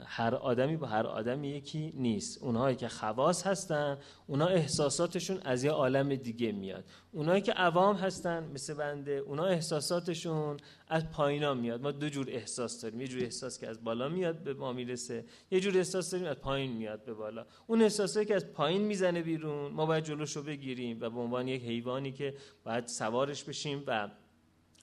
[0.06, 2.44] هر آدمی با هر آدمی یکی نیست.
[2.44, 6.84] اونهایی که خواص هستن اونا احساساتشون از یه عالم دیگه میاد.
[7.12, 11.82] اونایی که عوام هستن مثل بنده اونا احساساتشون از پایینا میاد.
[11.82, 13.02] ما دو جور احساس داریم.
[13.02, 16.36] یه جور احساس که از بالا میاد به ما می‌رسه یه جور احساس داریم از
[16.36, 17.46] پایین میاد به بالا.
[17.68, 21.64] اون احساسایی که از پایین می‌زنه بیرون ما باید جلوشو بگیریم و به عنوان یک
[21.64, 24.10] حیوانی که باید سوارش بشیم و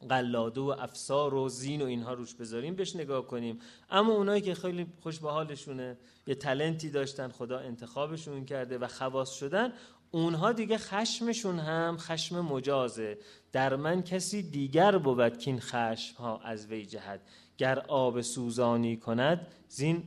[0.08, 3.58] قلاده و افسار و زین و اینها روش بذاریم بهش نگاه کنیم.
[3.90, 9.30] اما اونایی که خیلی خوش به حالشونه یه تلنتی داشتن خدا انتخابشون کرده و خواص
[9.30, 9.72] شدن
[10.10, 13.18] اونها دیگه خشمشون هم خشم مجازه.
[13.52, 17.20] در من کسی دیگر بود که این خشم ها از وی جهد
[17.58, 20.02] گر آب سوزانی کند زین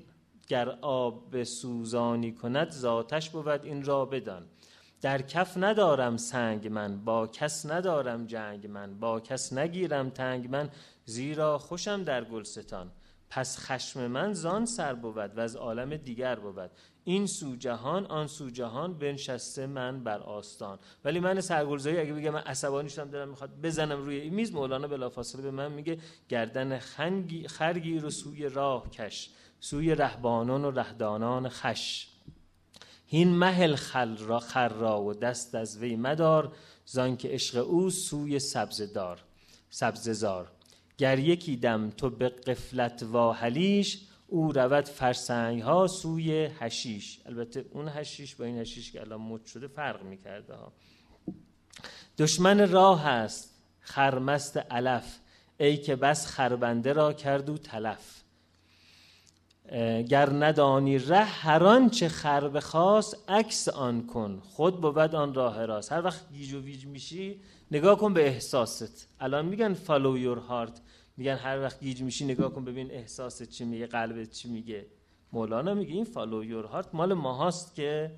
[0.48, 4.46] گر آب سوزانی کند ذاتش بود این را بدان.
[5.04, 10.70] در کف ندارم سنگ من با کس ندارم جنگ من با کس نگیرم تنگ من
[11.06, 12.92] زیرا خوشم در گلستان.
[13.30, 16.72] پس خشم من زان سر بود و از عالم دیگر بود.
[17.04, 20.80] این سو جهان آن سو جهان بنشسته من بر آستان.
[21.06, 24.88] ولی من سرگلزایی اگه بگم من عصبانی شدم دارم می‌خواد بزنم روی این میز مولانا
[24.88, 25.98] بلافاصله به من میگه
[26.30, 29.30] گردن خنگی خرگی رو سوی راه کش.
[29.60, 32.13] سوی رهبانان و رهدانان خش.
[33.14, 37.90] هین محل خل را خر را و دست از وی مدار زان که عشق او
[37.90, 39.24] سوی سبزدار
[39.70, 40.52] سبززار
[40.98, 47.88] گر یکی دم تو به قفلت واهلیش او رود فرسنگ ها سوی هشیش البته اون
[47.88, 50.74] هشیش با این هشیش که الان مد شده فرق می‌کرده ها.
[52.18, 55.20] دشمن راه است خرمست علف.
[55.58, 58.23] ای که بس خربنده را کرد و تلف.
[60.10, 64.40] گر ندانی ره هر چه خر خواست عکس آن کن.
[64.40, 65.92] خود بود آن راه راست.
[65.92, 69.08] هر وقت گیج و ویج میشی نگاه کن به احساست.
[69.20, 70.80] الان میگن follow your heart.
[71.18, 74.86] میگن هر وقت گیج میشی نگاه کن ببین احساست چی میگه قلبت چی میگه.
[75.32, 78.12] مولانا میگه این follow your heart مال ماهاست که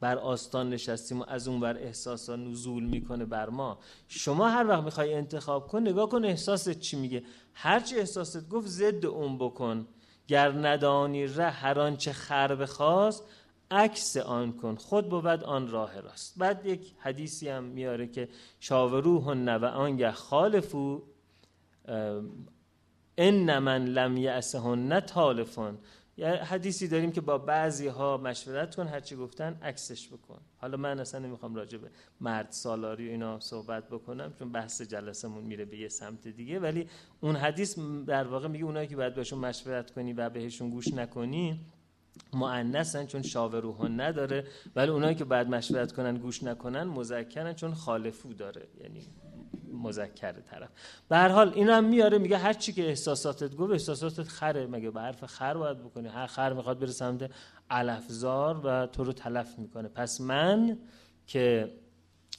[0.00, 3.78] بر آستان نشستیم و از اون بر احساسا نزول می‌کنه بر ما.
[4.08, 7.22] شما هر وقت می‌خوای انتخاب کن نگاه کن احساست چی میگه.
[7.54, 9.86] هرچی احساست گفت ضد اون بکن.
[10.28, 13.24] گر ندانی ره هر آنچه خر بخواست
[13.70, 16.38] عکس آن کن خود بود آن راه راست.
[16.38, 18.28] بعد یک حدیثی هم میاره که
[18.60, 21.02] شاوروهن و آنگه خالفو
[23.18, 25.78] ان من لم یعسهن تالفون
[26.18, 30.40] یه حدیثی داریم که با بعضی ها مشورت کن هرچی گفتن عکسش بکن.
[30.58, 35.44] حالا من اصلا نمی‌خوام راجع به مرد سالاری و اینا صحبت بکنم چون بحث جلسمون
[35.44, 36.60] میره به یه سمت دیگه.
[36.60, 36.88] ولی
[37.20, 41.60] اون حدیث در واقع میگه اونایی که باید بهشون مشورت کنی و بهشون گوش نکنی
[42.32, 44.44] مؤنثن چون شاوروهن نداره.
[44.76, 48.68] ولی اونایی که بعد مشورت کنن گوش نکنن مذکرن چون خالفو داره.
[48.80, 49.06] یعنی
[49.72, 50.68] مذکر طرف.
[51.08, 54.66] به هر حال این هم میاره میگه هر چی که احساساتت گفت احساساتت خره.
[54.66, 57.30] مگه به حرف خر باید بکنی؟ هر خر می‌خواد بره سمت
[57.70, 59.88] علفزار و تو رو تلف می‌کنه.
[59.88, 60.78] پس من
[61.26, 61.72] که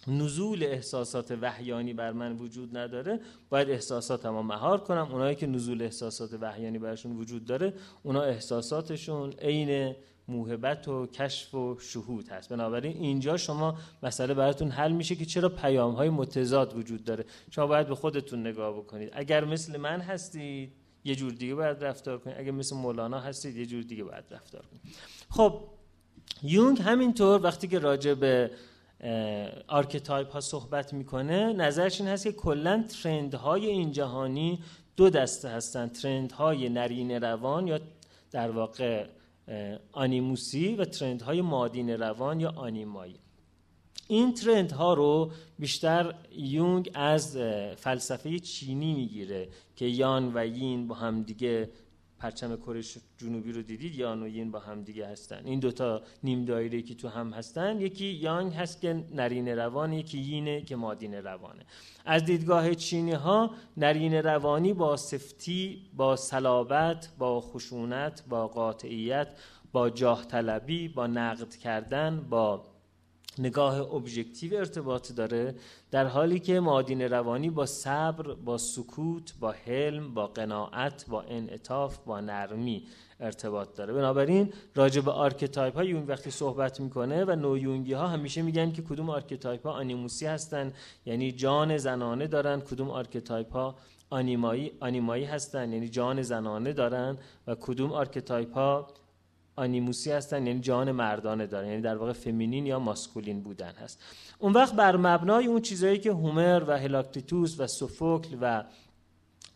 [0.07, 5.07] نزول احساسات وحیانی بر من وجود نداره باید احساساتمو مهار کنم.
[5.11, 9.95] اونایی که نزول احساسات وحیانی برشون وجود داره اونا احساساتشون عین
[10.27, 12.49] موهبت و کشف و شهود هست.
[12.49, 17.25] بنابراین اینجا شما مسئله براتون حل میشه که چرا پیام های متضاد وجود داره.
[17.51, 19.09] شما باید به خودتون نگاه بکنید.
[19.13, 20.71] اگر مثل من هستید
[21.03, 22.37] یه جور دیگه باید رفتار کنید.
[22.39, 24.81] اگر مثل مولانا هستید یه جور دیگه باید رفتار کنید.
[25.29, 25.61] خب
[26.43, 28.51] یونگ همینطور وقتی که راجع به
[29.67, 34.59] archetype ها صحبت می‌کنه نظرش این هست که کلا trend های این جهانی
[34.95, 35.87] دو دسته هستن.
[35.87, 37.79] trend های نرین روان یا
[38.31, 39.07] در واقع
[39.91, 43.19] آنیموسی و trend های مادین روان یا آنیمایی.
[44.07, 47.37] این trend ها رو بیشتر یونگ از
[47.75, 51.69] فلسفه چینی می‌گیره که یان و یین با همدیگه
[52.19, 52.81] پرچم کره
[53.17, 55.41] جنوبی رو دیدید یان و یین با هم دیگه هستن.
[55.45, 60.17] این دوتا نیم دایره که تو هم هستن یکی یانگ هست که نرین روان یکی
[60.17, 61.65] یینه که مادین روانه.
[62.05, 69.27] از دیدگاه چینی ها نرین روانی با سفتی با صلابت با خشونت با قاطعیت
[69.71, 72.76] با جاه طلبی با نقد کردن با
[73.39, 75.55] نگاه objective ارتباط داره
[75.91, 81.97] در حالی که مادین روانی با صبر با سکوت با حلم با قناعت با انعطاف
[81.97, 82.83] با نرمی
[83.19, 83.93] ارتباط داره.
[83.93, 88.81] بنابراین راجع به archetype ها یونگ وقتی صحبت می‌کنه و نویونگی ها همیشه میگن که
[88.81, 90.73] کدوم archetype ها آنیموسی هستن
[91.05, 93.75] یعنی جان زنانه دارن کدوم archetype ها
[94.09, 98.87] آنیمایی آنیمایی هستن یعنی جان زنانه دارن و کدوم archetype ها
[99.57, 104.03] آنیموسی هستن یعنی جان مردانه دارن یعنی در واقع فمینین یا ماسکولین بودن هست.
[104.39, 108.63] اون وقت بر مبنای اون چیزهایی که هومر و هلاکتیتوس و سوفوکل و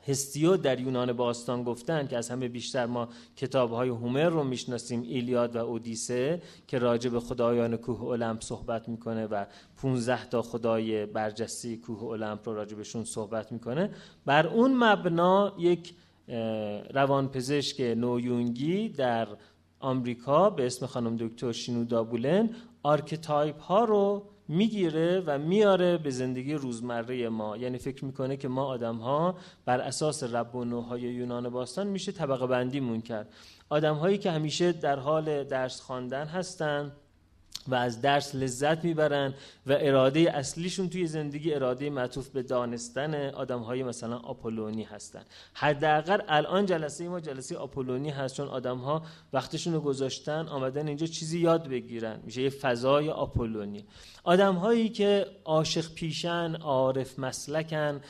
[0.07, 5.01] هستیو در یونان باستان گفتن که از همه بیشتر ما کتاب های هومر رو می‌شناسیم
[5.01, 9.45] ایلیاد و اودیسه که راجع به خدایان کوه المپ صحبت می‌کنه و
[9.81, 13.89] 15 تا خدای برجسته کوه المپ رو راجع بهشون صحبت می‌کنه.
[14.25, 15.93] بر اون مبنا یک
[16.93, 19.27] روانپزشک نویونگی در
[19.82, 22.50] آمریکا به اسم خانم دکتر شینودا بولن
[22.84, 27.58] archetype ها رو می‌گیره و میاره به زندگی روزمره ما.
[27.58, 33.02] یعنی فکر می‌کنه که ما آدم ها بر اساس رب‌النوع‌های یونان باستان میشه طبقه بندیمون
[33.02, 33.34] کرد.
[33.70, 36.91] آدم هایی که همیشه در حال درس خواندن هستن
[37.67, 39.33] و از درس لذت می‌برن
[39.67, 45.21] و اراده اصلیشون توی زندگی اراده معطوف به دانستن آدم های مثلا آپولونی هستن.
[45.53, 51.07] حداقل الان جلسه ما جلسه آپولونی هست چون آدم ها وقتشون رو گذاشتن آمدن اینجا
[51.07, 52.19] چیزی یاد بگیرن.
[52.23, 53.85] میشه یه فضای آپولونی.
[54.23, 58.01] آدم هایی که عاشق پیشن عارف مسلکن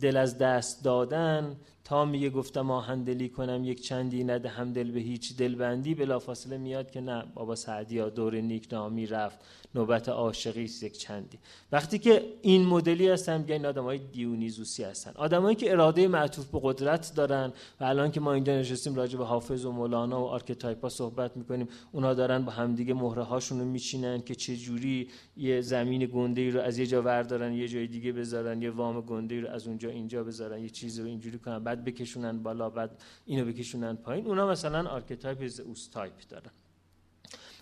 [0.00, 5.36] دل از دست دادن تا میگه گفتم آهندلی کنم یک چندی ندهم دل به هیچ
[5.36, 5.94] دلبندی.
[5.94, 9.38] بلافاصله میاد که نه بابا سعدی ها دور نیک نامی رفت
[9.74, 11.38] نوبت عاشقی است یک چندی.
[11.72, 15.12] وقتی که این مدلی هستن میگن این آدمای دیونیزوسی هستن.
[15.14, 19.24] آدمایی که اراده معطوف به قدرت دارن و الان که ما اینجا نشستیم راجع به
[19.24, 23.64] حافظ و مولانا و archetype ا صحبت می‌کنیم اونا دارن با همدیگه مهره هاشون رو
[23.64, 27.86] میچینن که چه جوری یه زمین گنده ای رو از یه جا وردارن یه جای
[27.86, 31.64] دیگه بذارن یه وام گنده رو از اونجا اینجا بذارن یه چیزی رو اینجوری کنن.
[31.74, 34.26] بعد بکشونن بالا بعد اینو بکشونن پایین.
[34.26, 36.50] اونا مثلا archetype زئوس type دارن.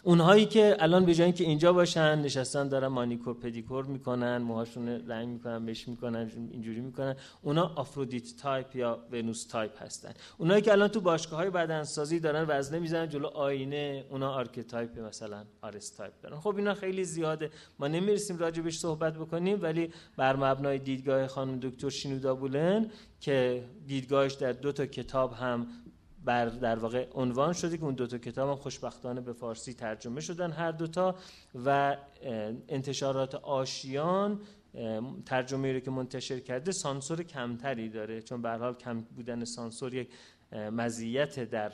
[0.04, 5.28] اونهایی که الان به جای که اینجا باشن نشستن دارن مانیکور پدیکور می‌کنن موهاشون رنگ
[5.28, 7.16] می‌کنن مش می‌کنن اینجوری می‌کنن.
[7.42, 10.12] اونا آفرودیت تایپ یا ونوس تایپ هستن.
[10.38, 15.44] اونایی که الان تو باشگاه های بدنسازی دارن وزنه می‌زنن جلو آینه اونا archetype مثلا
[15.62, 16.40] آرس تایپ دارن.
[16.40, 17.50] خب اینا خیلی زیاده.
[17.78, 24.32] ما نمی‌رسیم راجبش صحبت بکنیم ولی بر مبنای دیدگاه خانم دکتر شینودا بولن که دیدگاهش
[24.32, 25.66] در دو تا کتاب هم
[26.24, 30.50] بر در واقع عنوان شده که اون دوتا کتاب هم خوشبختانه به فارسی ترجمه شدن
[30.52, 31.14] هر دوتا
[31.64, 31.96] و
[32.68, 34.40] انتشارات آشیان
[35.26, 38.22] ترجمه رو که منتشر کرده سانسور کمتری داره.
[38.22, 40.08] چون به حال کم بودن سانسور یک
[40.52, 41.72] مزیت در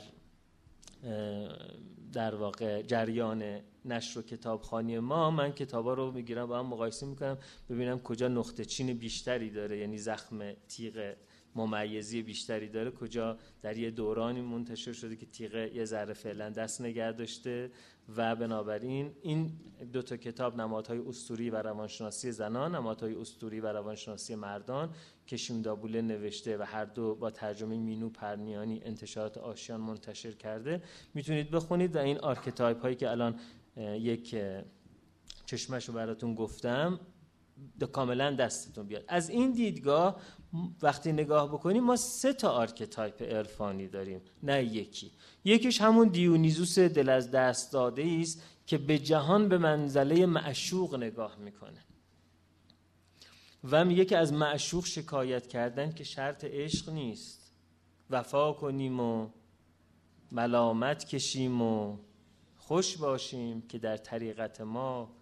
[2.13, 5.31] در واقع جریان نشر و کتابخانی ما.
[5.31, 7.37] من کتابا رو می‌گیرم با هم مقایسه می‌کنم
[7.69, 11.13] ببینم کجا نقطه چین بیشتری داره یعنی زخم تیغ
[11.55, 12.91] ممیزی بیشتری داره.
[12.91, 17.71] کجا در یه دورانی منتشر شده که تیغه یه ذره فعلا دست نگه داشته
[18.15, 19.51] و بنابراین این
[19.93, 24.89] دو تا کتاب نمادهای اسطوره‌ای و روانشناسی زنان نمادهای اسطوره‌ای و روانشناسی مردان
[25.27, 30.81] که شینودا بولن نوشته و هر دو با ترجمه مینو پرنیانی انتشارات آشیان منتشر کرده.
[31.13, 33.39] می‌تونید بخونید و این archetype هایی که الان
[33.77, 34.35] یک
[35.45, 36.99] چشمه‌ش رو براتون گفتم
[37.91, 39.03] کاملا دستتون بیاد.
[39.07, 40.21] از این دیدگاه
[40.81, 45.11] وقتی نگاه بکنیم ما سه تا archetype عرفانی داریم نه یکی.
[45.45, 51.35] یکیش همون دیونیزوس دل از دست داده است که به جهان به منزله معشوق نگاه
[51.35, 51.85] می‌کنه.
[53.63, 57.51] و میگه که از معشوق شکایت کردن که شرط عشق نیست.
[58.09, 59.29] وفا کنیم و
[60.31, 61.97] ملامت کشیم و
[62.57, 65.18] خوش باشیم که در طریقت ما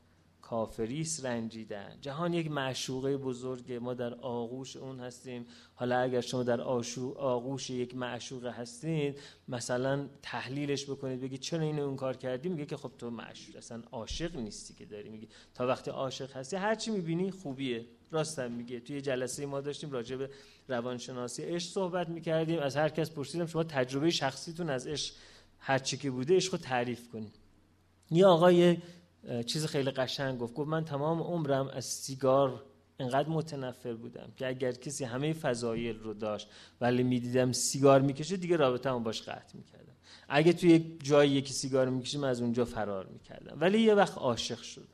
[0.49, 1.97] کافریس رنجیدن.
[2.01, 3.79] جهان یک معشوقه بزرگه.
[3.79, 5.45] ما در آغوش اون هستیم.
[5.75, 11.95] حالا اگر شما در آغوش یک معشوقه هستید مثلا تحلیلش بکنید بگید چرا این اون
[11.95, 15.09] کار کردی؟ میگه که خب تو معشوق اصلا عاشق نیستی که داری.
[15.09, 17.85] میگی تا وقتی عاشق هستی هر چی می‌بینی خوبیه.
[18.11, 18.79] راستم میگه.
[18.79, 20.29] توی جلسه ما داشتیم راجع به
[20.67, 22.59] روانشناسی عشق صحبت می‌کردیم.
[22.59, 25.15] از هر کس پرسیدم شما تجربه شخصیتون از عشق
[25.59, 27.35] هر چی که بوده عشق رو تعریف کنید.
[28.11, 28.77] یه آقای
[29.45, 30.53] چیز خیلی قشنگ گفت.
[30.53, 32.63] گفت من تمام عمرم از سیگار
[32.99, 36.47] انقدر متنفر بودم که اگر کسی همه فضایل رو داشت
[36.81, 39.93] ولی می‌دیدم سیگار می‌کشه دیگه رابطه هم باش قطع می‌کردم.
[40.29, 43.57] اگه توی یک جایی یکی سیگار می‌کشیم از اونجا فرار می‌کردم.
[43.61, 44.87] ولی یه وقت عاشق شدم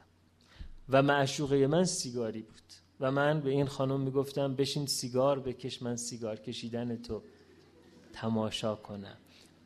[0.89, 5.95] و معشوقه من سیگاری بود و من به این خانم می‌گفتم بشین سیگار بکش من
[5.95, 7.23] سیگار کشیدن تو
[8.13, 9.17] تماشا کنم.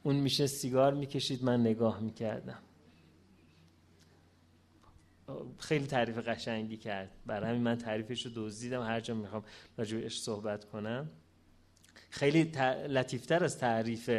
[0.03, 2.59] اون میشه سیگار می‌کشید من نگاه می‌کردم.
[5.59, 7.11] خیلی تعریف قشنگی کرد.
[7.25, 8.81] برای همین من تعریفش رو دزدیدم.
[8.81, 9.43] هر جا می‌خوام
[9.77, 11.09] راجبش صحبت کنم.
[12.09, 12.43] خیلی
[12.89, 14.09] لطیفتر از تعریف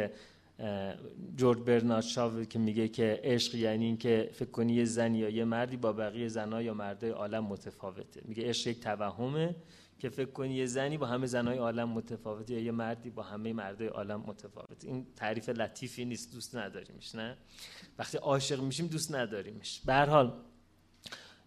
[1.35, 5.29] جورج برنارد شاو که میگه که عشق یعنی این که فکر کنی یه زن یا
[5.29, 8.21] یه مردی با بقیه زنها یا مردای عالم متفاوته.
[8.25, 9.55] میگه عشق یک توهمه
[9.99, 13.53] که فکر کنی یه زنی با همه زنهای عالم متفاوته یا یه مردی با همه
[13.53, 14.87] مردای عالم متفاوته.
[14.87, 16.33] این تعریف لطیفی نیست.
[16.33, 17.37] دوست نداریمش نه؟
[17.99, 19.81] وقتی عاشق میشیم دوست نداریمش.
[19.85, 20.33] به هر حال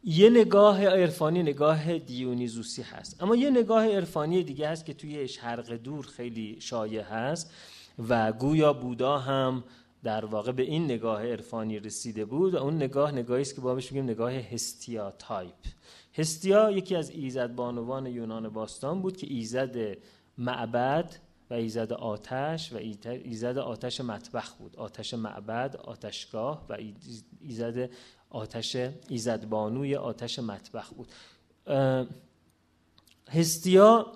[0.05, 3.23] یه نگاه عرفانی نگاه دیونیزوسی هست.
[3.23, 7.55] اما یه نگاه عرفانی دیگه هست که توی شرق دور خیلی شایع هست
[8.09, 9.65] و گویا بودا هم
[10.03, 13.75] در واقع به این نگاه عرفانی رسیده بود و اون نگاه نگاهی است که ما
[13.75, 15.55] میگیم نگاه هستیا تایپ
[16.15, 19.97] هستیا یکی از ایزد بانوان یونان باستان بود که ایزد
[20.39, 21.17] معبد
[21.51, 24.77] و ایزد آتش و ایزد آتش مطبخ بود.
[24.77, 26.79] آتش معبد آتشگاه و
[27.41, 27.91] ایزد
[28.33, 28.77] آتش
[29.09, 31.09] ایزدبانوی آتش مطبخ بود.
[33.29, 34.13] هستیا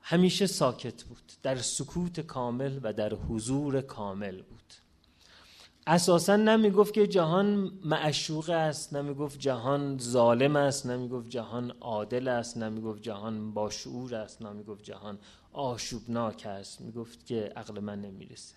[0.00, 1.32] همیشه ساکت بود.
[1.42, 4.60] در سکوت کامل و در حضور کامل بود.
[5.86, 11.70] اساسا نمی گفت که جهان معشوق است نمی گفت جهان ظالم است نمی گفت جهان
[11.80, 15.18] عادل است نمی گفت جهان با شعور است نمی گفت جهان
[15.52, 16.80] آشوبناک است.
[16.80, 18.54] می گفت که عقل من نمی‌رسه.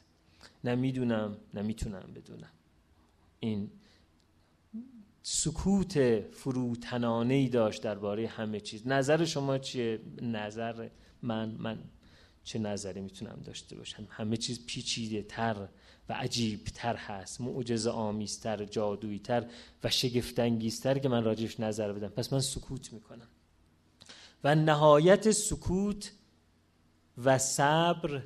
[0.63, 2.51] نمی‌دونم نمی‌تونم بدونم.
[3.39, 3.71] این
[5.43, 8.87] سکوت فروتنانه ای داشت درباره همه چیز.
[8.87, 10.89] نظر شما چیه؟ نظر
[11.21, 11.79] من من
[12.43, 15.67] چه نظری می‌تونم داشته باشم؟ همه چیز پیچیده تر
[16.09, 19.45] و عجیب تر هست معجزه آمیزتر جادویی تر
[19.83, 22.07] و شگفتانگیزتر که من راجش نظر بدم.
[22.07, 23.27] پس من سکوت می‌کنم.
[24.43, 26.11] و نهایت سکوت
[27.17, 28.21] و صبر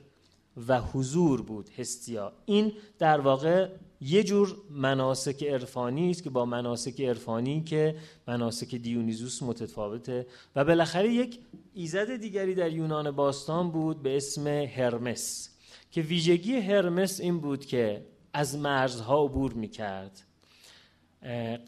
[0.68, 3.70] و حضور بود هستیا این در واقع
[4.02, 7.96] یه جور مناسک عرفانی است که با مناسک عرفانی که
[8.28, 11.40] مناسک دیونیزوس متفاوته و بالاخره یک
[11.74, 15.50] ایزد دیگری در یونان باستان بود به اسم هرمس
[15.92, 20.27] که ویژگی هرمس این بود که از مرزها عبور می‌کرد.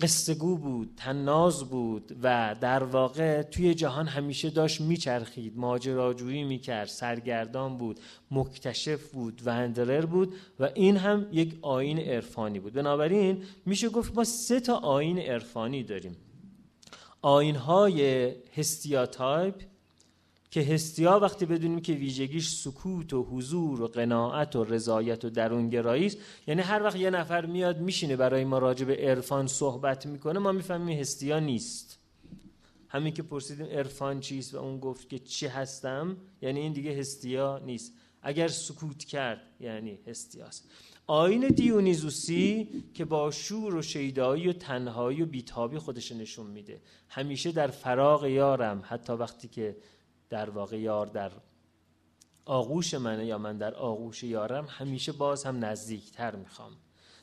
[0.01, 7.77] قصهگو بود تناز بود و در واقع توی جهان همیشه داشت میچرخید ماجراجویی می‌کرد سرگردان
[7.77, 7.99] بود
[8.31, 12.73] مکتشف بود وندرر بود و این هم یک آین عرفانی بود.
[12.73, 16.17] بنابراین میشه گفت ما سه تا آین عرفانی داریم.
[17.21, 19.55] آین های هستیاتایپ
[20.51, 26.05] که هستیا وقتی بدونیم که ویژگیش سکوت و حضور و قناعت و رضایت و درونگرایی
[26.05, 30.39] است یعنی هر وقت یه نفر میاد میشینه برای ما راجع به عرفان صحبت می‌کنه
[30.39, 31.99] ما می‌فهمیم هستیا نیست.
[32.87, 37.57] همین که پرسیدیم عرفان چیست و اون گفت که چی هستم یعنی این دیگه هستیا
[37.65, 37.93] نیست.
[38.21, 40.69] اگر سکوت کرد یعنی هستیاست
[41.07, 46.81] آین دیونیزوسی که با شور و شیدایی و تنهایی و بیتابی خودش نشون میده.
[47.07, 49.77] همیشه در فراغ یارم حتی وقتی که
[50.29, 51.31] در واقع یار در
[52.45, 56.71] آغوش منه یا من در آغوش یارم همیشه باز هم نزدیکتر می‌خوام.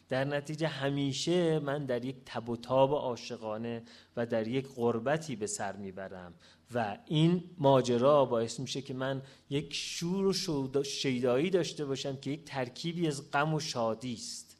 [0.08, 3.82] در نتیجه همیشه من در یک تب و تاب عاشقانه
[4.16, 6.34] و در یک غربتی به سر می‌برم
[6.74, 12.44] و این ماجرا باعث میشه که من یک شور و شیدایی داشته باشم که یک
[12.44, 14.56] ترکیبی از غم و شادی است.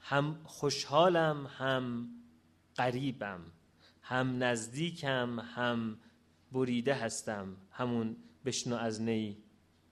[0.00, 2.08] هم خوشحالم هم
[2.74, 3.40] قریبم
[4.02, 5.98] هم نزدیکم هم
[6.52, 7.56] بریده هستم.
[7.70, 9.38] همون بشنو از نی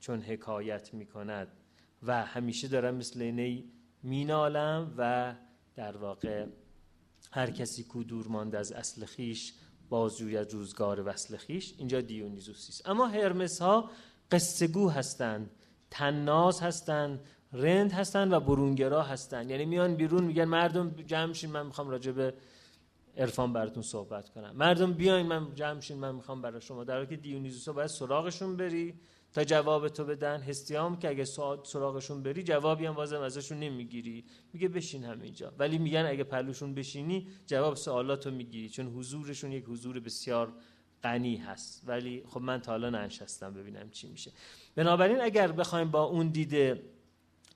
[0.01, 1.49] چون حکایت می‌کند.
[2.03, 3.65] و همیشه دارم مثل نی
[4.03, 5.35] مینالم و
[5.75, 6.47] در واقع
[7.33, 9.55] هر کسی کو دور مانده از اصل خیش
[9.89, 13.91] بازجوید روزگار وصل خیش اینجا دیونیزوسی است اما هرمس ها
[14.31, 15.51] قصه گو هستند.
[15.91, 17.21] تناز هستند
[17.53, 22.13] رند هستن و برونگرا هستن یعنی میان بیرون میگن مردم جمع شین من می‌خوام راجع
[22.13, 22.35] به
[23.17, 24.57] عرفان براتون صحبت کنم.
[24.57, 26.85] مردم بیاین من جمع شین من می‌خوام برای شما.
[26.85, 28.95] در حالی که دیونیزوس باید سراغشون بری
[29.33, 30.41] تا جواب تو بدن.
[30.41, 31.25] هستیام که اگه
[31.65, 34.25] سراغشون بری جوابی هم واسه ازشون نمی‌گیری.
[34.53, 35.53] میگه بشین همینجا.
[35.59, 38.69] ولی میگن اگه پلوشون بشینی جواب سوالاتو می‌گیری.
[38.69, 40.53] چون حضورشون یک حضور بسیار
[41.03, 41.83] غنی هست.
[41.87, 44.33] ولی خب من تا حالا ننشستم ببینم چی میشه.
[44.75, 46.83] بنابراین اگر بخوایم با اون دیده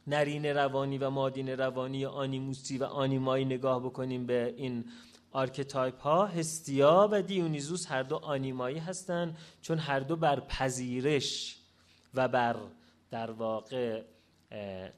[0.06, 4.84] نرین روانی و مادین روانی آنیموسی و آنیمایی نگاه بکنیم به این
[5.34, 11.58] archetype ها هستیا و دیونیزوس هر دو آنیمایی هستند چون هر دو بر پذیرش
[12.14, 12.56] و بر
[13.10, 14.02] در واقع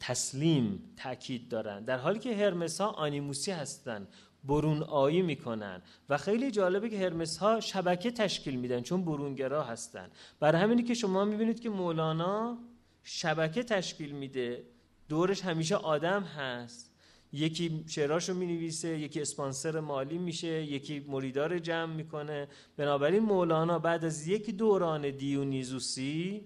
[0.01, 1.84] تسلیم تاکید دارن.
[1.84, 4.09] در حالی که هرمس ها آنیموسی هستند
[4.45, 10.11] برون آیی می‌کنن و خیلی جالبه که هرمس ها شبکه تشکیل میدن چون برونگرا هستن.
[10.41, 12.59] برای همینی که شما می‌بینید که مولانا
[13.03, 14.64] شبکه تشکیل میده
[15.09, 16.95] دورش همیشه آدم هست.
[17.33, 22.49] یکی شعراشو می نویسه یکی اسپانسر مالی میشه یکی مریدار جمع می‌کنه.
[22.77, 26.45] بنابراین مولانا بعد از یک دوران دیونیزوسی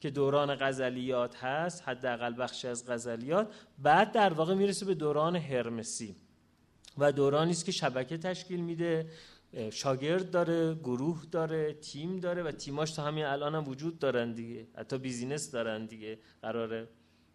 [0.00, 6.16] که دوران غزلیات هست حداقل بخشی از غزلیات بعد در واقع می‌رسه به دوران هرمسی
[6.98, 9.10] و دورانی است که شبکه تشکیل میده.
[9.72, 14.66] شاگرد داره گروه داره تیم داره و تیماش تا همین الان هم وجود دارن دیگه.
[14.76, 16.18] حتی بیزینس دارن دیگه.
[16.42, 16.88] قراره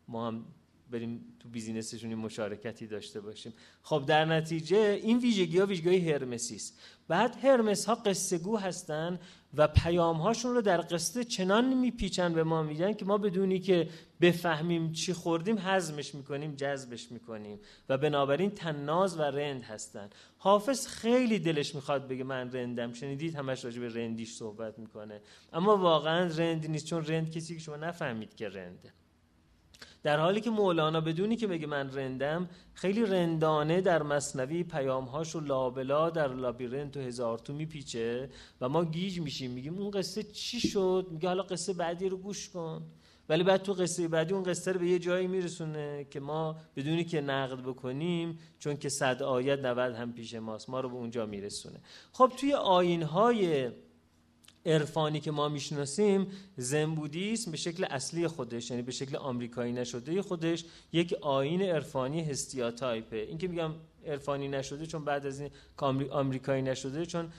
[0.08, 0.46] ما هم
[0.92, 3.54] بریم تو بیزینسشون مشارکتی داشته باشیم.
[3.84, 9.20] خب در نتیجه این ویژگی ها ویژگی هرمسی است بعد هرمس ها قصه گو هستن
[9.54, 13.90] و پیام هاشون رو در قصه چنان میپیچن به ما میدن که ما بدونی که
[14.22, 20.10] بفهمیم چی خوردیم هضمش می‌کنیم جذبش می‌کنیم و بنابراین تناز و رند هستن.
[20.38, 22.94] حافظ خیلی دلش می‌خواد بگه من رندم.
[22.94, 25.22] شنیدید همش راجع به رندیش صحبت می‌کنه.
[25.54, 28.94] اما واقعا رند نیست چون رند کسی که شما نفهمید که رنده.
[30.04, 35.40] در حالی که مولانا بدونی که بگه من رندم خیلی رندانه در مصنوی پیامهاش و
[35.40, 38.30] لابلا در لابیرنت و هزار تو میپیچه
[38.62, 39.52] و ما گیج میشیم.
[39.52, 42.82] میگیم اون قصه چی شد؟ میگه حالا قصه بعدی رو گوش کن.
[43.30, 47.04] ولی بعد تو قصه بعدی اون قصه رو به یه جایی میرسونه که ما بدونی
[47.04, 50.70] که نقد بکنیم چون که صد آیت 90 هم پیش ماست.
[50.70, 51.80] ما رو به اونجا میرسونه.
[52.12, 53.72] خب توی آینهای
[54.66, 60.22] عرفانی که ما می‌شناسیم زن بودیسم به شکل اصلی خودش یعنی به شکل آمریکایی نشده
[60.22, 63.72] خودش یک آین عرفانی هستیا تایپه این که میگم
[64.06, 65.50] عرفانی نشده چون بعد از این
[66.12, 67.32] آمریکایی نشده چون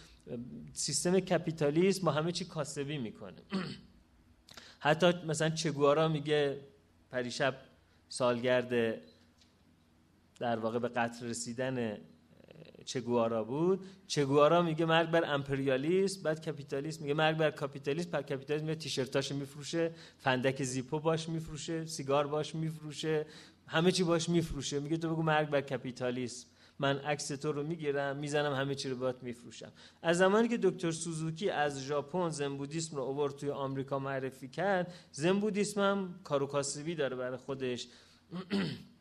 [0.72, 3.42] سیستم کپیتالیسم با همه چی کاسبی می‌کنه.
[4.78, 6.60] حتی مثلا چگوارا میگه
[7.10, 7.54] پریشب
[8.08, 9.00] سالگرد
[10.40, 11.98] در واقع به قتل رسیدن
[12.84, 18.66] چگوارا بود؟ چگوارا میگه مرگ بر امپریالیسم بعد کپیتالیسم میگه مرگ بر کاپیتالیسم پر کپیتالیسم
[18.66, 23.26] میگه تیشرتاشو میفروشه فندک زیپو باش میفروشه سیگار باش میفروشه
[23.66, 24.80] همه چی باش میفروشه.
[24.80, 26.46] میگه تو بگو مرگ بر کپیتالیسم.
[26.78, 29.72] من عکس تو رو می‌گیرم می‌زنم همه چی رو باید میفروشم.
[30.02, 35.80] از زمانی که دکتر سوزوکی از ژاپن زنبودیسم رو آورد توی آمریکا معرفی کرد زنبودیسم
[35.80, 37.88] هم کاروکاسبی داره برای خودش.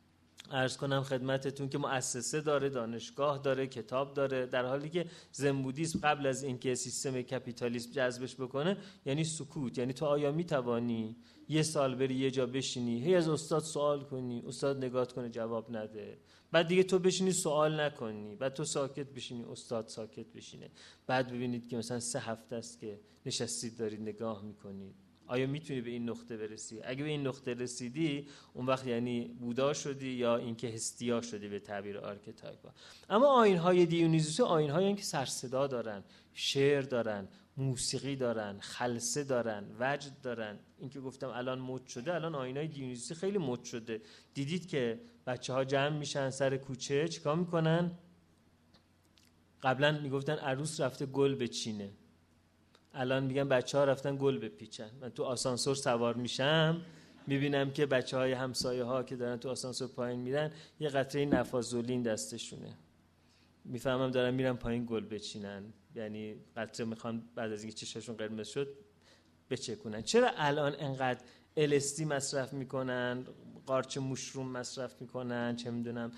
[0.51, 6.27] ارز کنم خدمتتون که مؤسسه داره دانشگاه داره کتاب داره در حالی که زنبودیسم قبل
[6.27, 11.15] از اینکه سیستم کپیتالیسم جذبش بکنه یعنی سکوت یعنی تو آیا می‌توانی
[11.49, 15.75] یه سال بری یه جا بشینی هی از استاد سوال کنی استاد نگات کنه جواب
[15.75, 16.17] نده.
[16.51, 20.71] بعد دیگه تو بشینی سوال نکنی بعد تو ساکت بشینی استاد ساکت بشینه.
[21.07, 25.10] بعد ببینید که مثلا سه هفته است که نشستید دارید نگاه می‌کنید.
[25.31, 29.73] آیا می‌تونی به این نقطه برسی؟ اگه به این نقطه رسیدی اون وقت یعنی بودا
[29.73, 32.69] شدی یا اینکه هستیا شدی به تعبیر archetype ا
[33.09, 36.03] اما آیین های دیونیزوس آیین های که سر صدا دارن
[36.33, 37.27] شعر دارن
[37.57, 40.59] موسیقی دارن خلسه دارن وجد دارن.
[40.79, 44.01] اینکه گفتم الان مد شده الان آیین های دیونیزوسی خیلی مد شده.
[44.33, 47.91] دیدید که بچه ها جمع میشن سر کوچه چیکار می‌کنن؟
[49.63, 51.89] قبلا می‌گفتن عروس رفته گل بچینه.
[52.93, 54.89] الان میگن بچه ها رفتن گل بپیچن.
[55.01, 56.81] من تو آسانسور سوار میشم
[57.27, 62.03] می‌بینم که بچه های همسایه ها که دارن تو آسانسور پایین میرن یه قطره نفازولین
[62.03, 62.77] دستشونه.
[63.65, 65.63] می‌فهمم دارن میرن پایین گل بچینن.
[65.95, 68.67] یعنی قطره می‌خوان بعد از اینکه چششون قرمز شد
[69.49, 70.01] بچکونن.
[70.01, 71.19] چرا الان انقدر
[71.57, 73.25] الستی مصرف می‌کنن
[73.65, 76.11] قارچ مشروم مصرف می‌کنن چه می‌دونم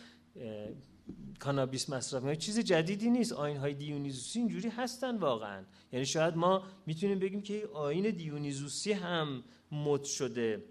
[1.39, 3.33] کانابیس مصرف می‌کنن چیز جدیدی نیست.
[3.33, 5.63] آین های دیونیزوسی اینجوری هستن واقعا.
[5.91, 10.63] یعنی شاید ما می‌تونیم بگیم که آین دیونیزوسی هم مد شده.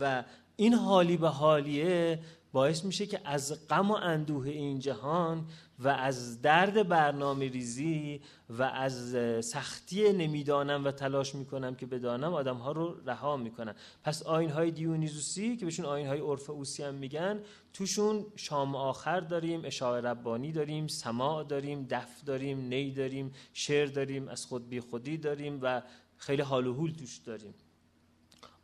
[0.00, 0.24] و
[0.56, 2.18] این حالی به حالیه
[2.52, 5.46] باعث میشه که از غم و اندوه این جهان
[5.80, 8.20] و از درد برنامه ریزی
[8.50, 13.74] و از سختی نمی‌دانم و تلاش می‌کنم که بدانم آدم ها رو رها می‌کنن.
[14.04, 17.40] پس آین های دیونیزوسی که بهشون آین های عرف اوسی هم میگن
[17.72, 24.28] توشون شام آخر داریم اشاع ربانی داریم سماع داریم دف داریم نی داریم شعر داریم
[24.28, 25.82] از خود بی خودی داریم و
[26.16, 27.54] خیلی حال و حول توش داریم.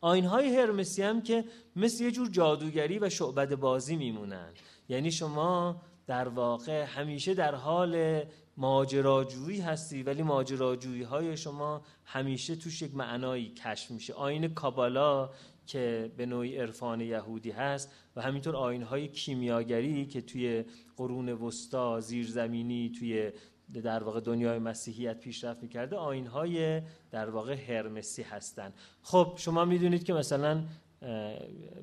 [0.01, 1.45] آین های هرمسی هم که
[1.75, 4.49] مثل یه جور جادوگری و شعبد بازی میمونن.
[4.89, 8.23] یعنی شما در واقع همیشه در حال
[8.57, 14.13] ماجراجویی هستی ولی ماجراجویی های شما همیشه توش یک معنایی کشف میشه.
[14.13, 15.29] آین کابالا
[15.65, 20.65] که به نوعی عرفان یهودی هست و همینطور آین های کیمیاگری که توی
[20.97, 23.31] قرون وسطا زیرزمینی توی
[23.73, 26.81] در واقع دنیای مسیحیت پیشرفت می‌کرده آین های
[27.11, 30.63] در واقع هرمسی هستند خب شما می‌دونید که مثلا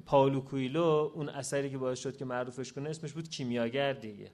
[0.07, 4.31] پاولو کویلو اون اثری که باعث شد که معروفش کنه اسمش بود کیمیاگر دیگه.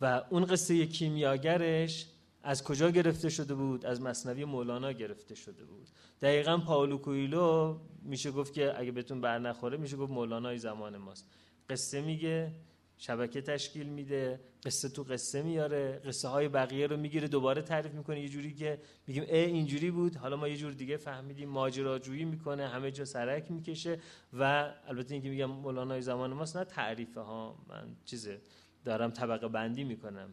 [0.00, 2.06] و اون قصه کیمیاگرش
[2.42, 5.88] از کجا گرفته شده بود؟ از مصنوی مولانا گرفته شده بود.
[6.20, 11.30] دقیقا پاولو کویلو میشه گفت که اگه بهتون بر نخوره میشه گفت مولانای زمان ماست.
[11.70, 12.52] قصه میگه
[12.98, 18.20] شبکه تشکیل میده قصه تو قصه میاره قصه های بقیه رو می‌گیره دوباره تعریف می‌کنه.
[18.20, 20.16] یه جوری که میگیم ای اینجوری بود.
[20.16, 23.98] حالا ما یه جور دیگه فهمیدیم ماجراجویی می‌کنه همه جا سرک می‌کشه
[24.32, 27.58] و البته اینکه میگم مولانای زمان ماست نه تعریفه ها.
[27.68, 28.40] من چیزه
[28.84, 30.28] دارم طبقه بندی می‌کنم.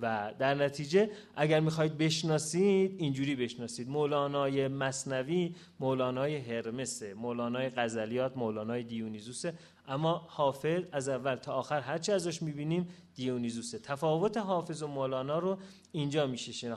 [0.00, 3.88] و در نتیجه اگر می‌خواید بشناسید اینجوری بشناسید.
[3.88, 9.54] مولانای مصنوی مولانای هرمسه مولانای غزلیات مولانای دیونیزوسه
[9.88, 13.78] اما حافظ از اول تا آخر هرچی ازش می‌بینیم دیونیزوسه.
[13.78, 15.58] تفاوت حافظ و مولانا رو
[15.92, 16.74] اینجا میشه شناخت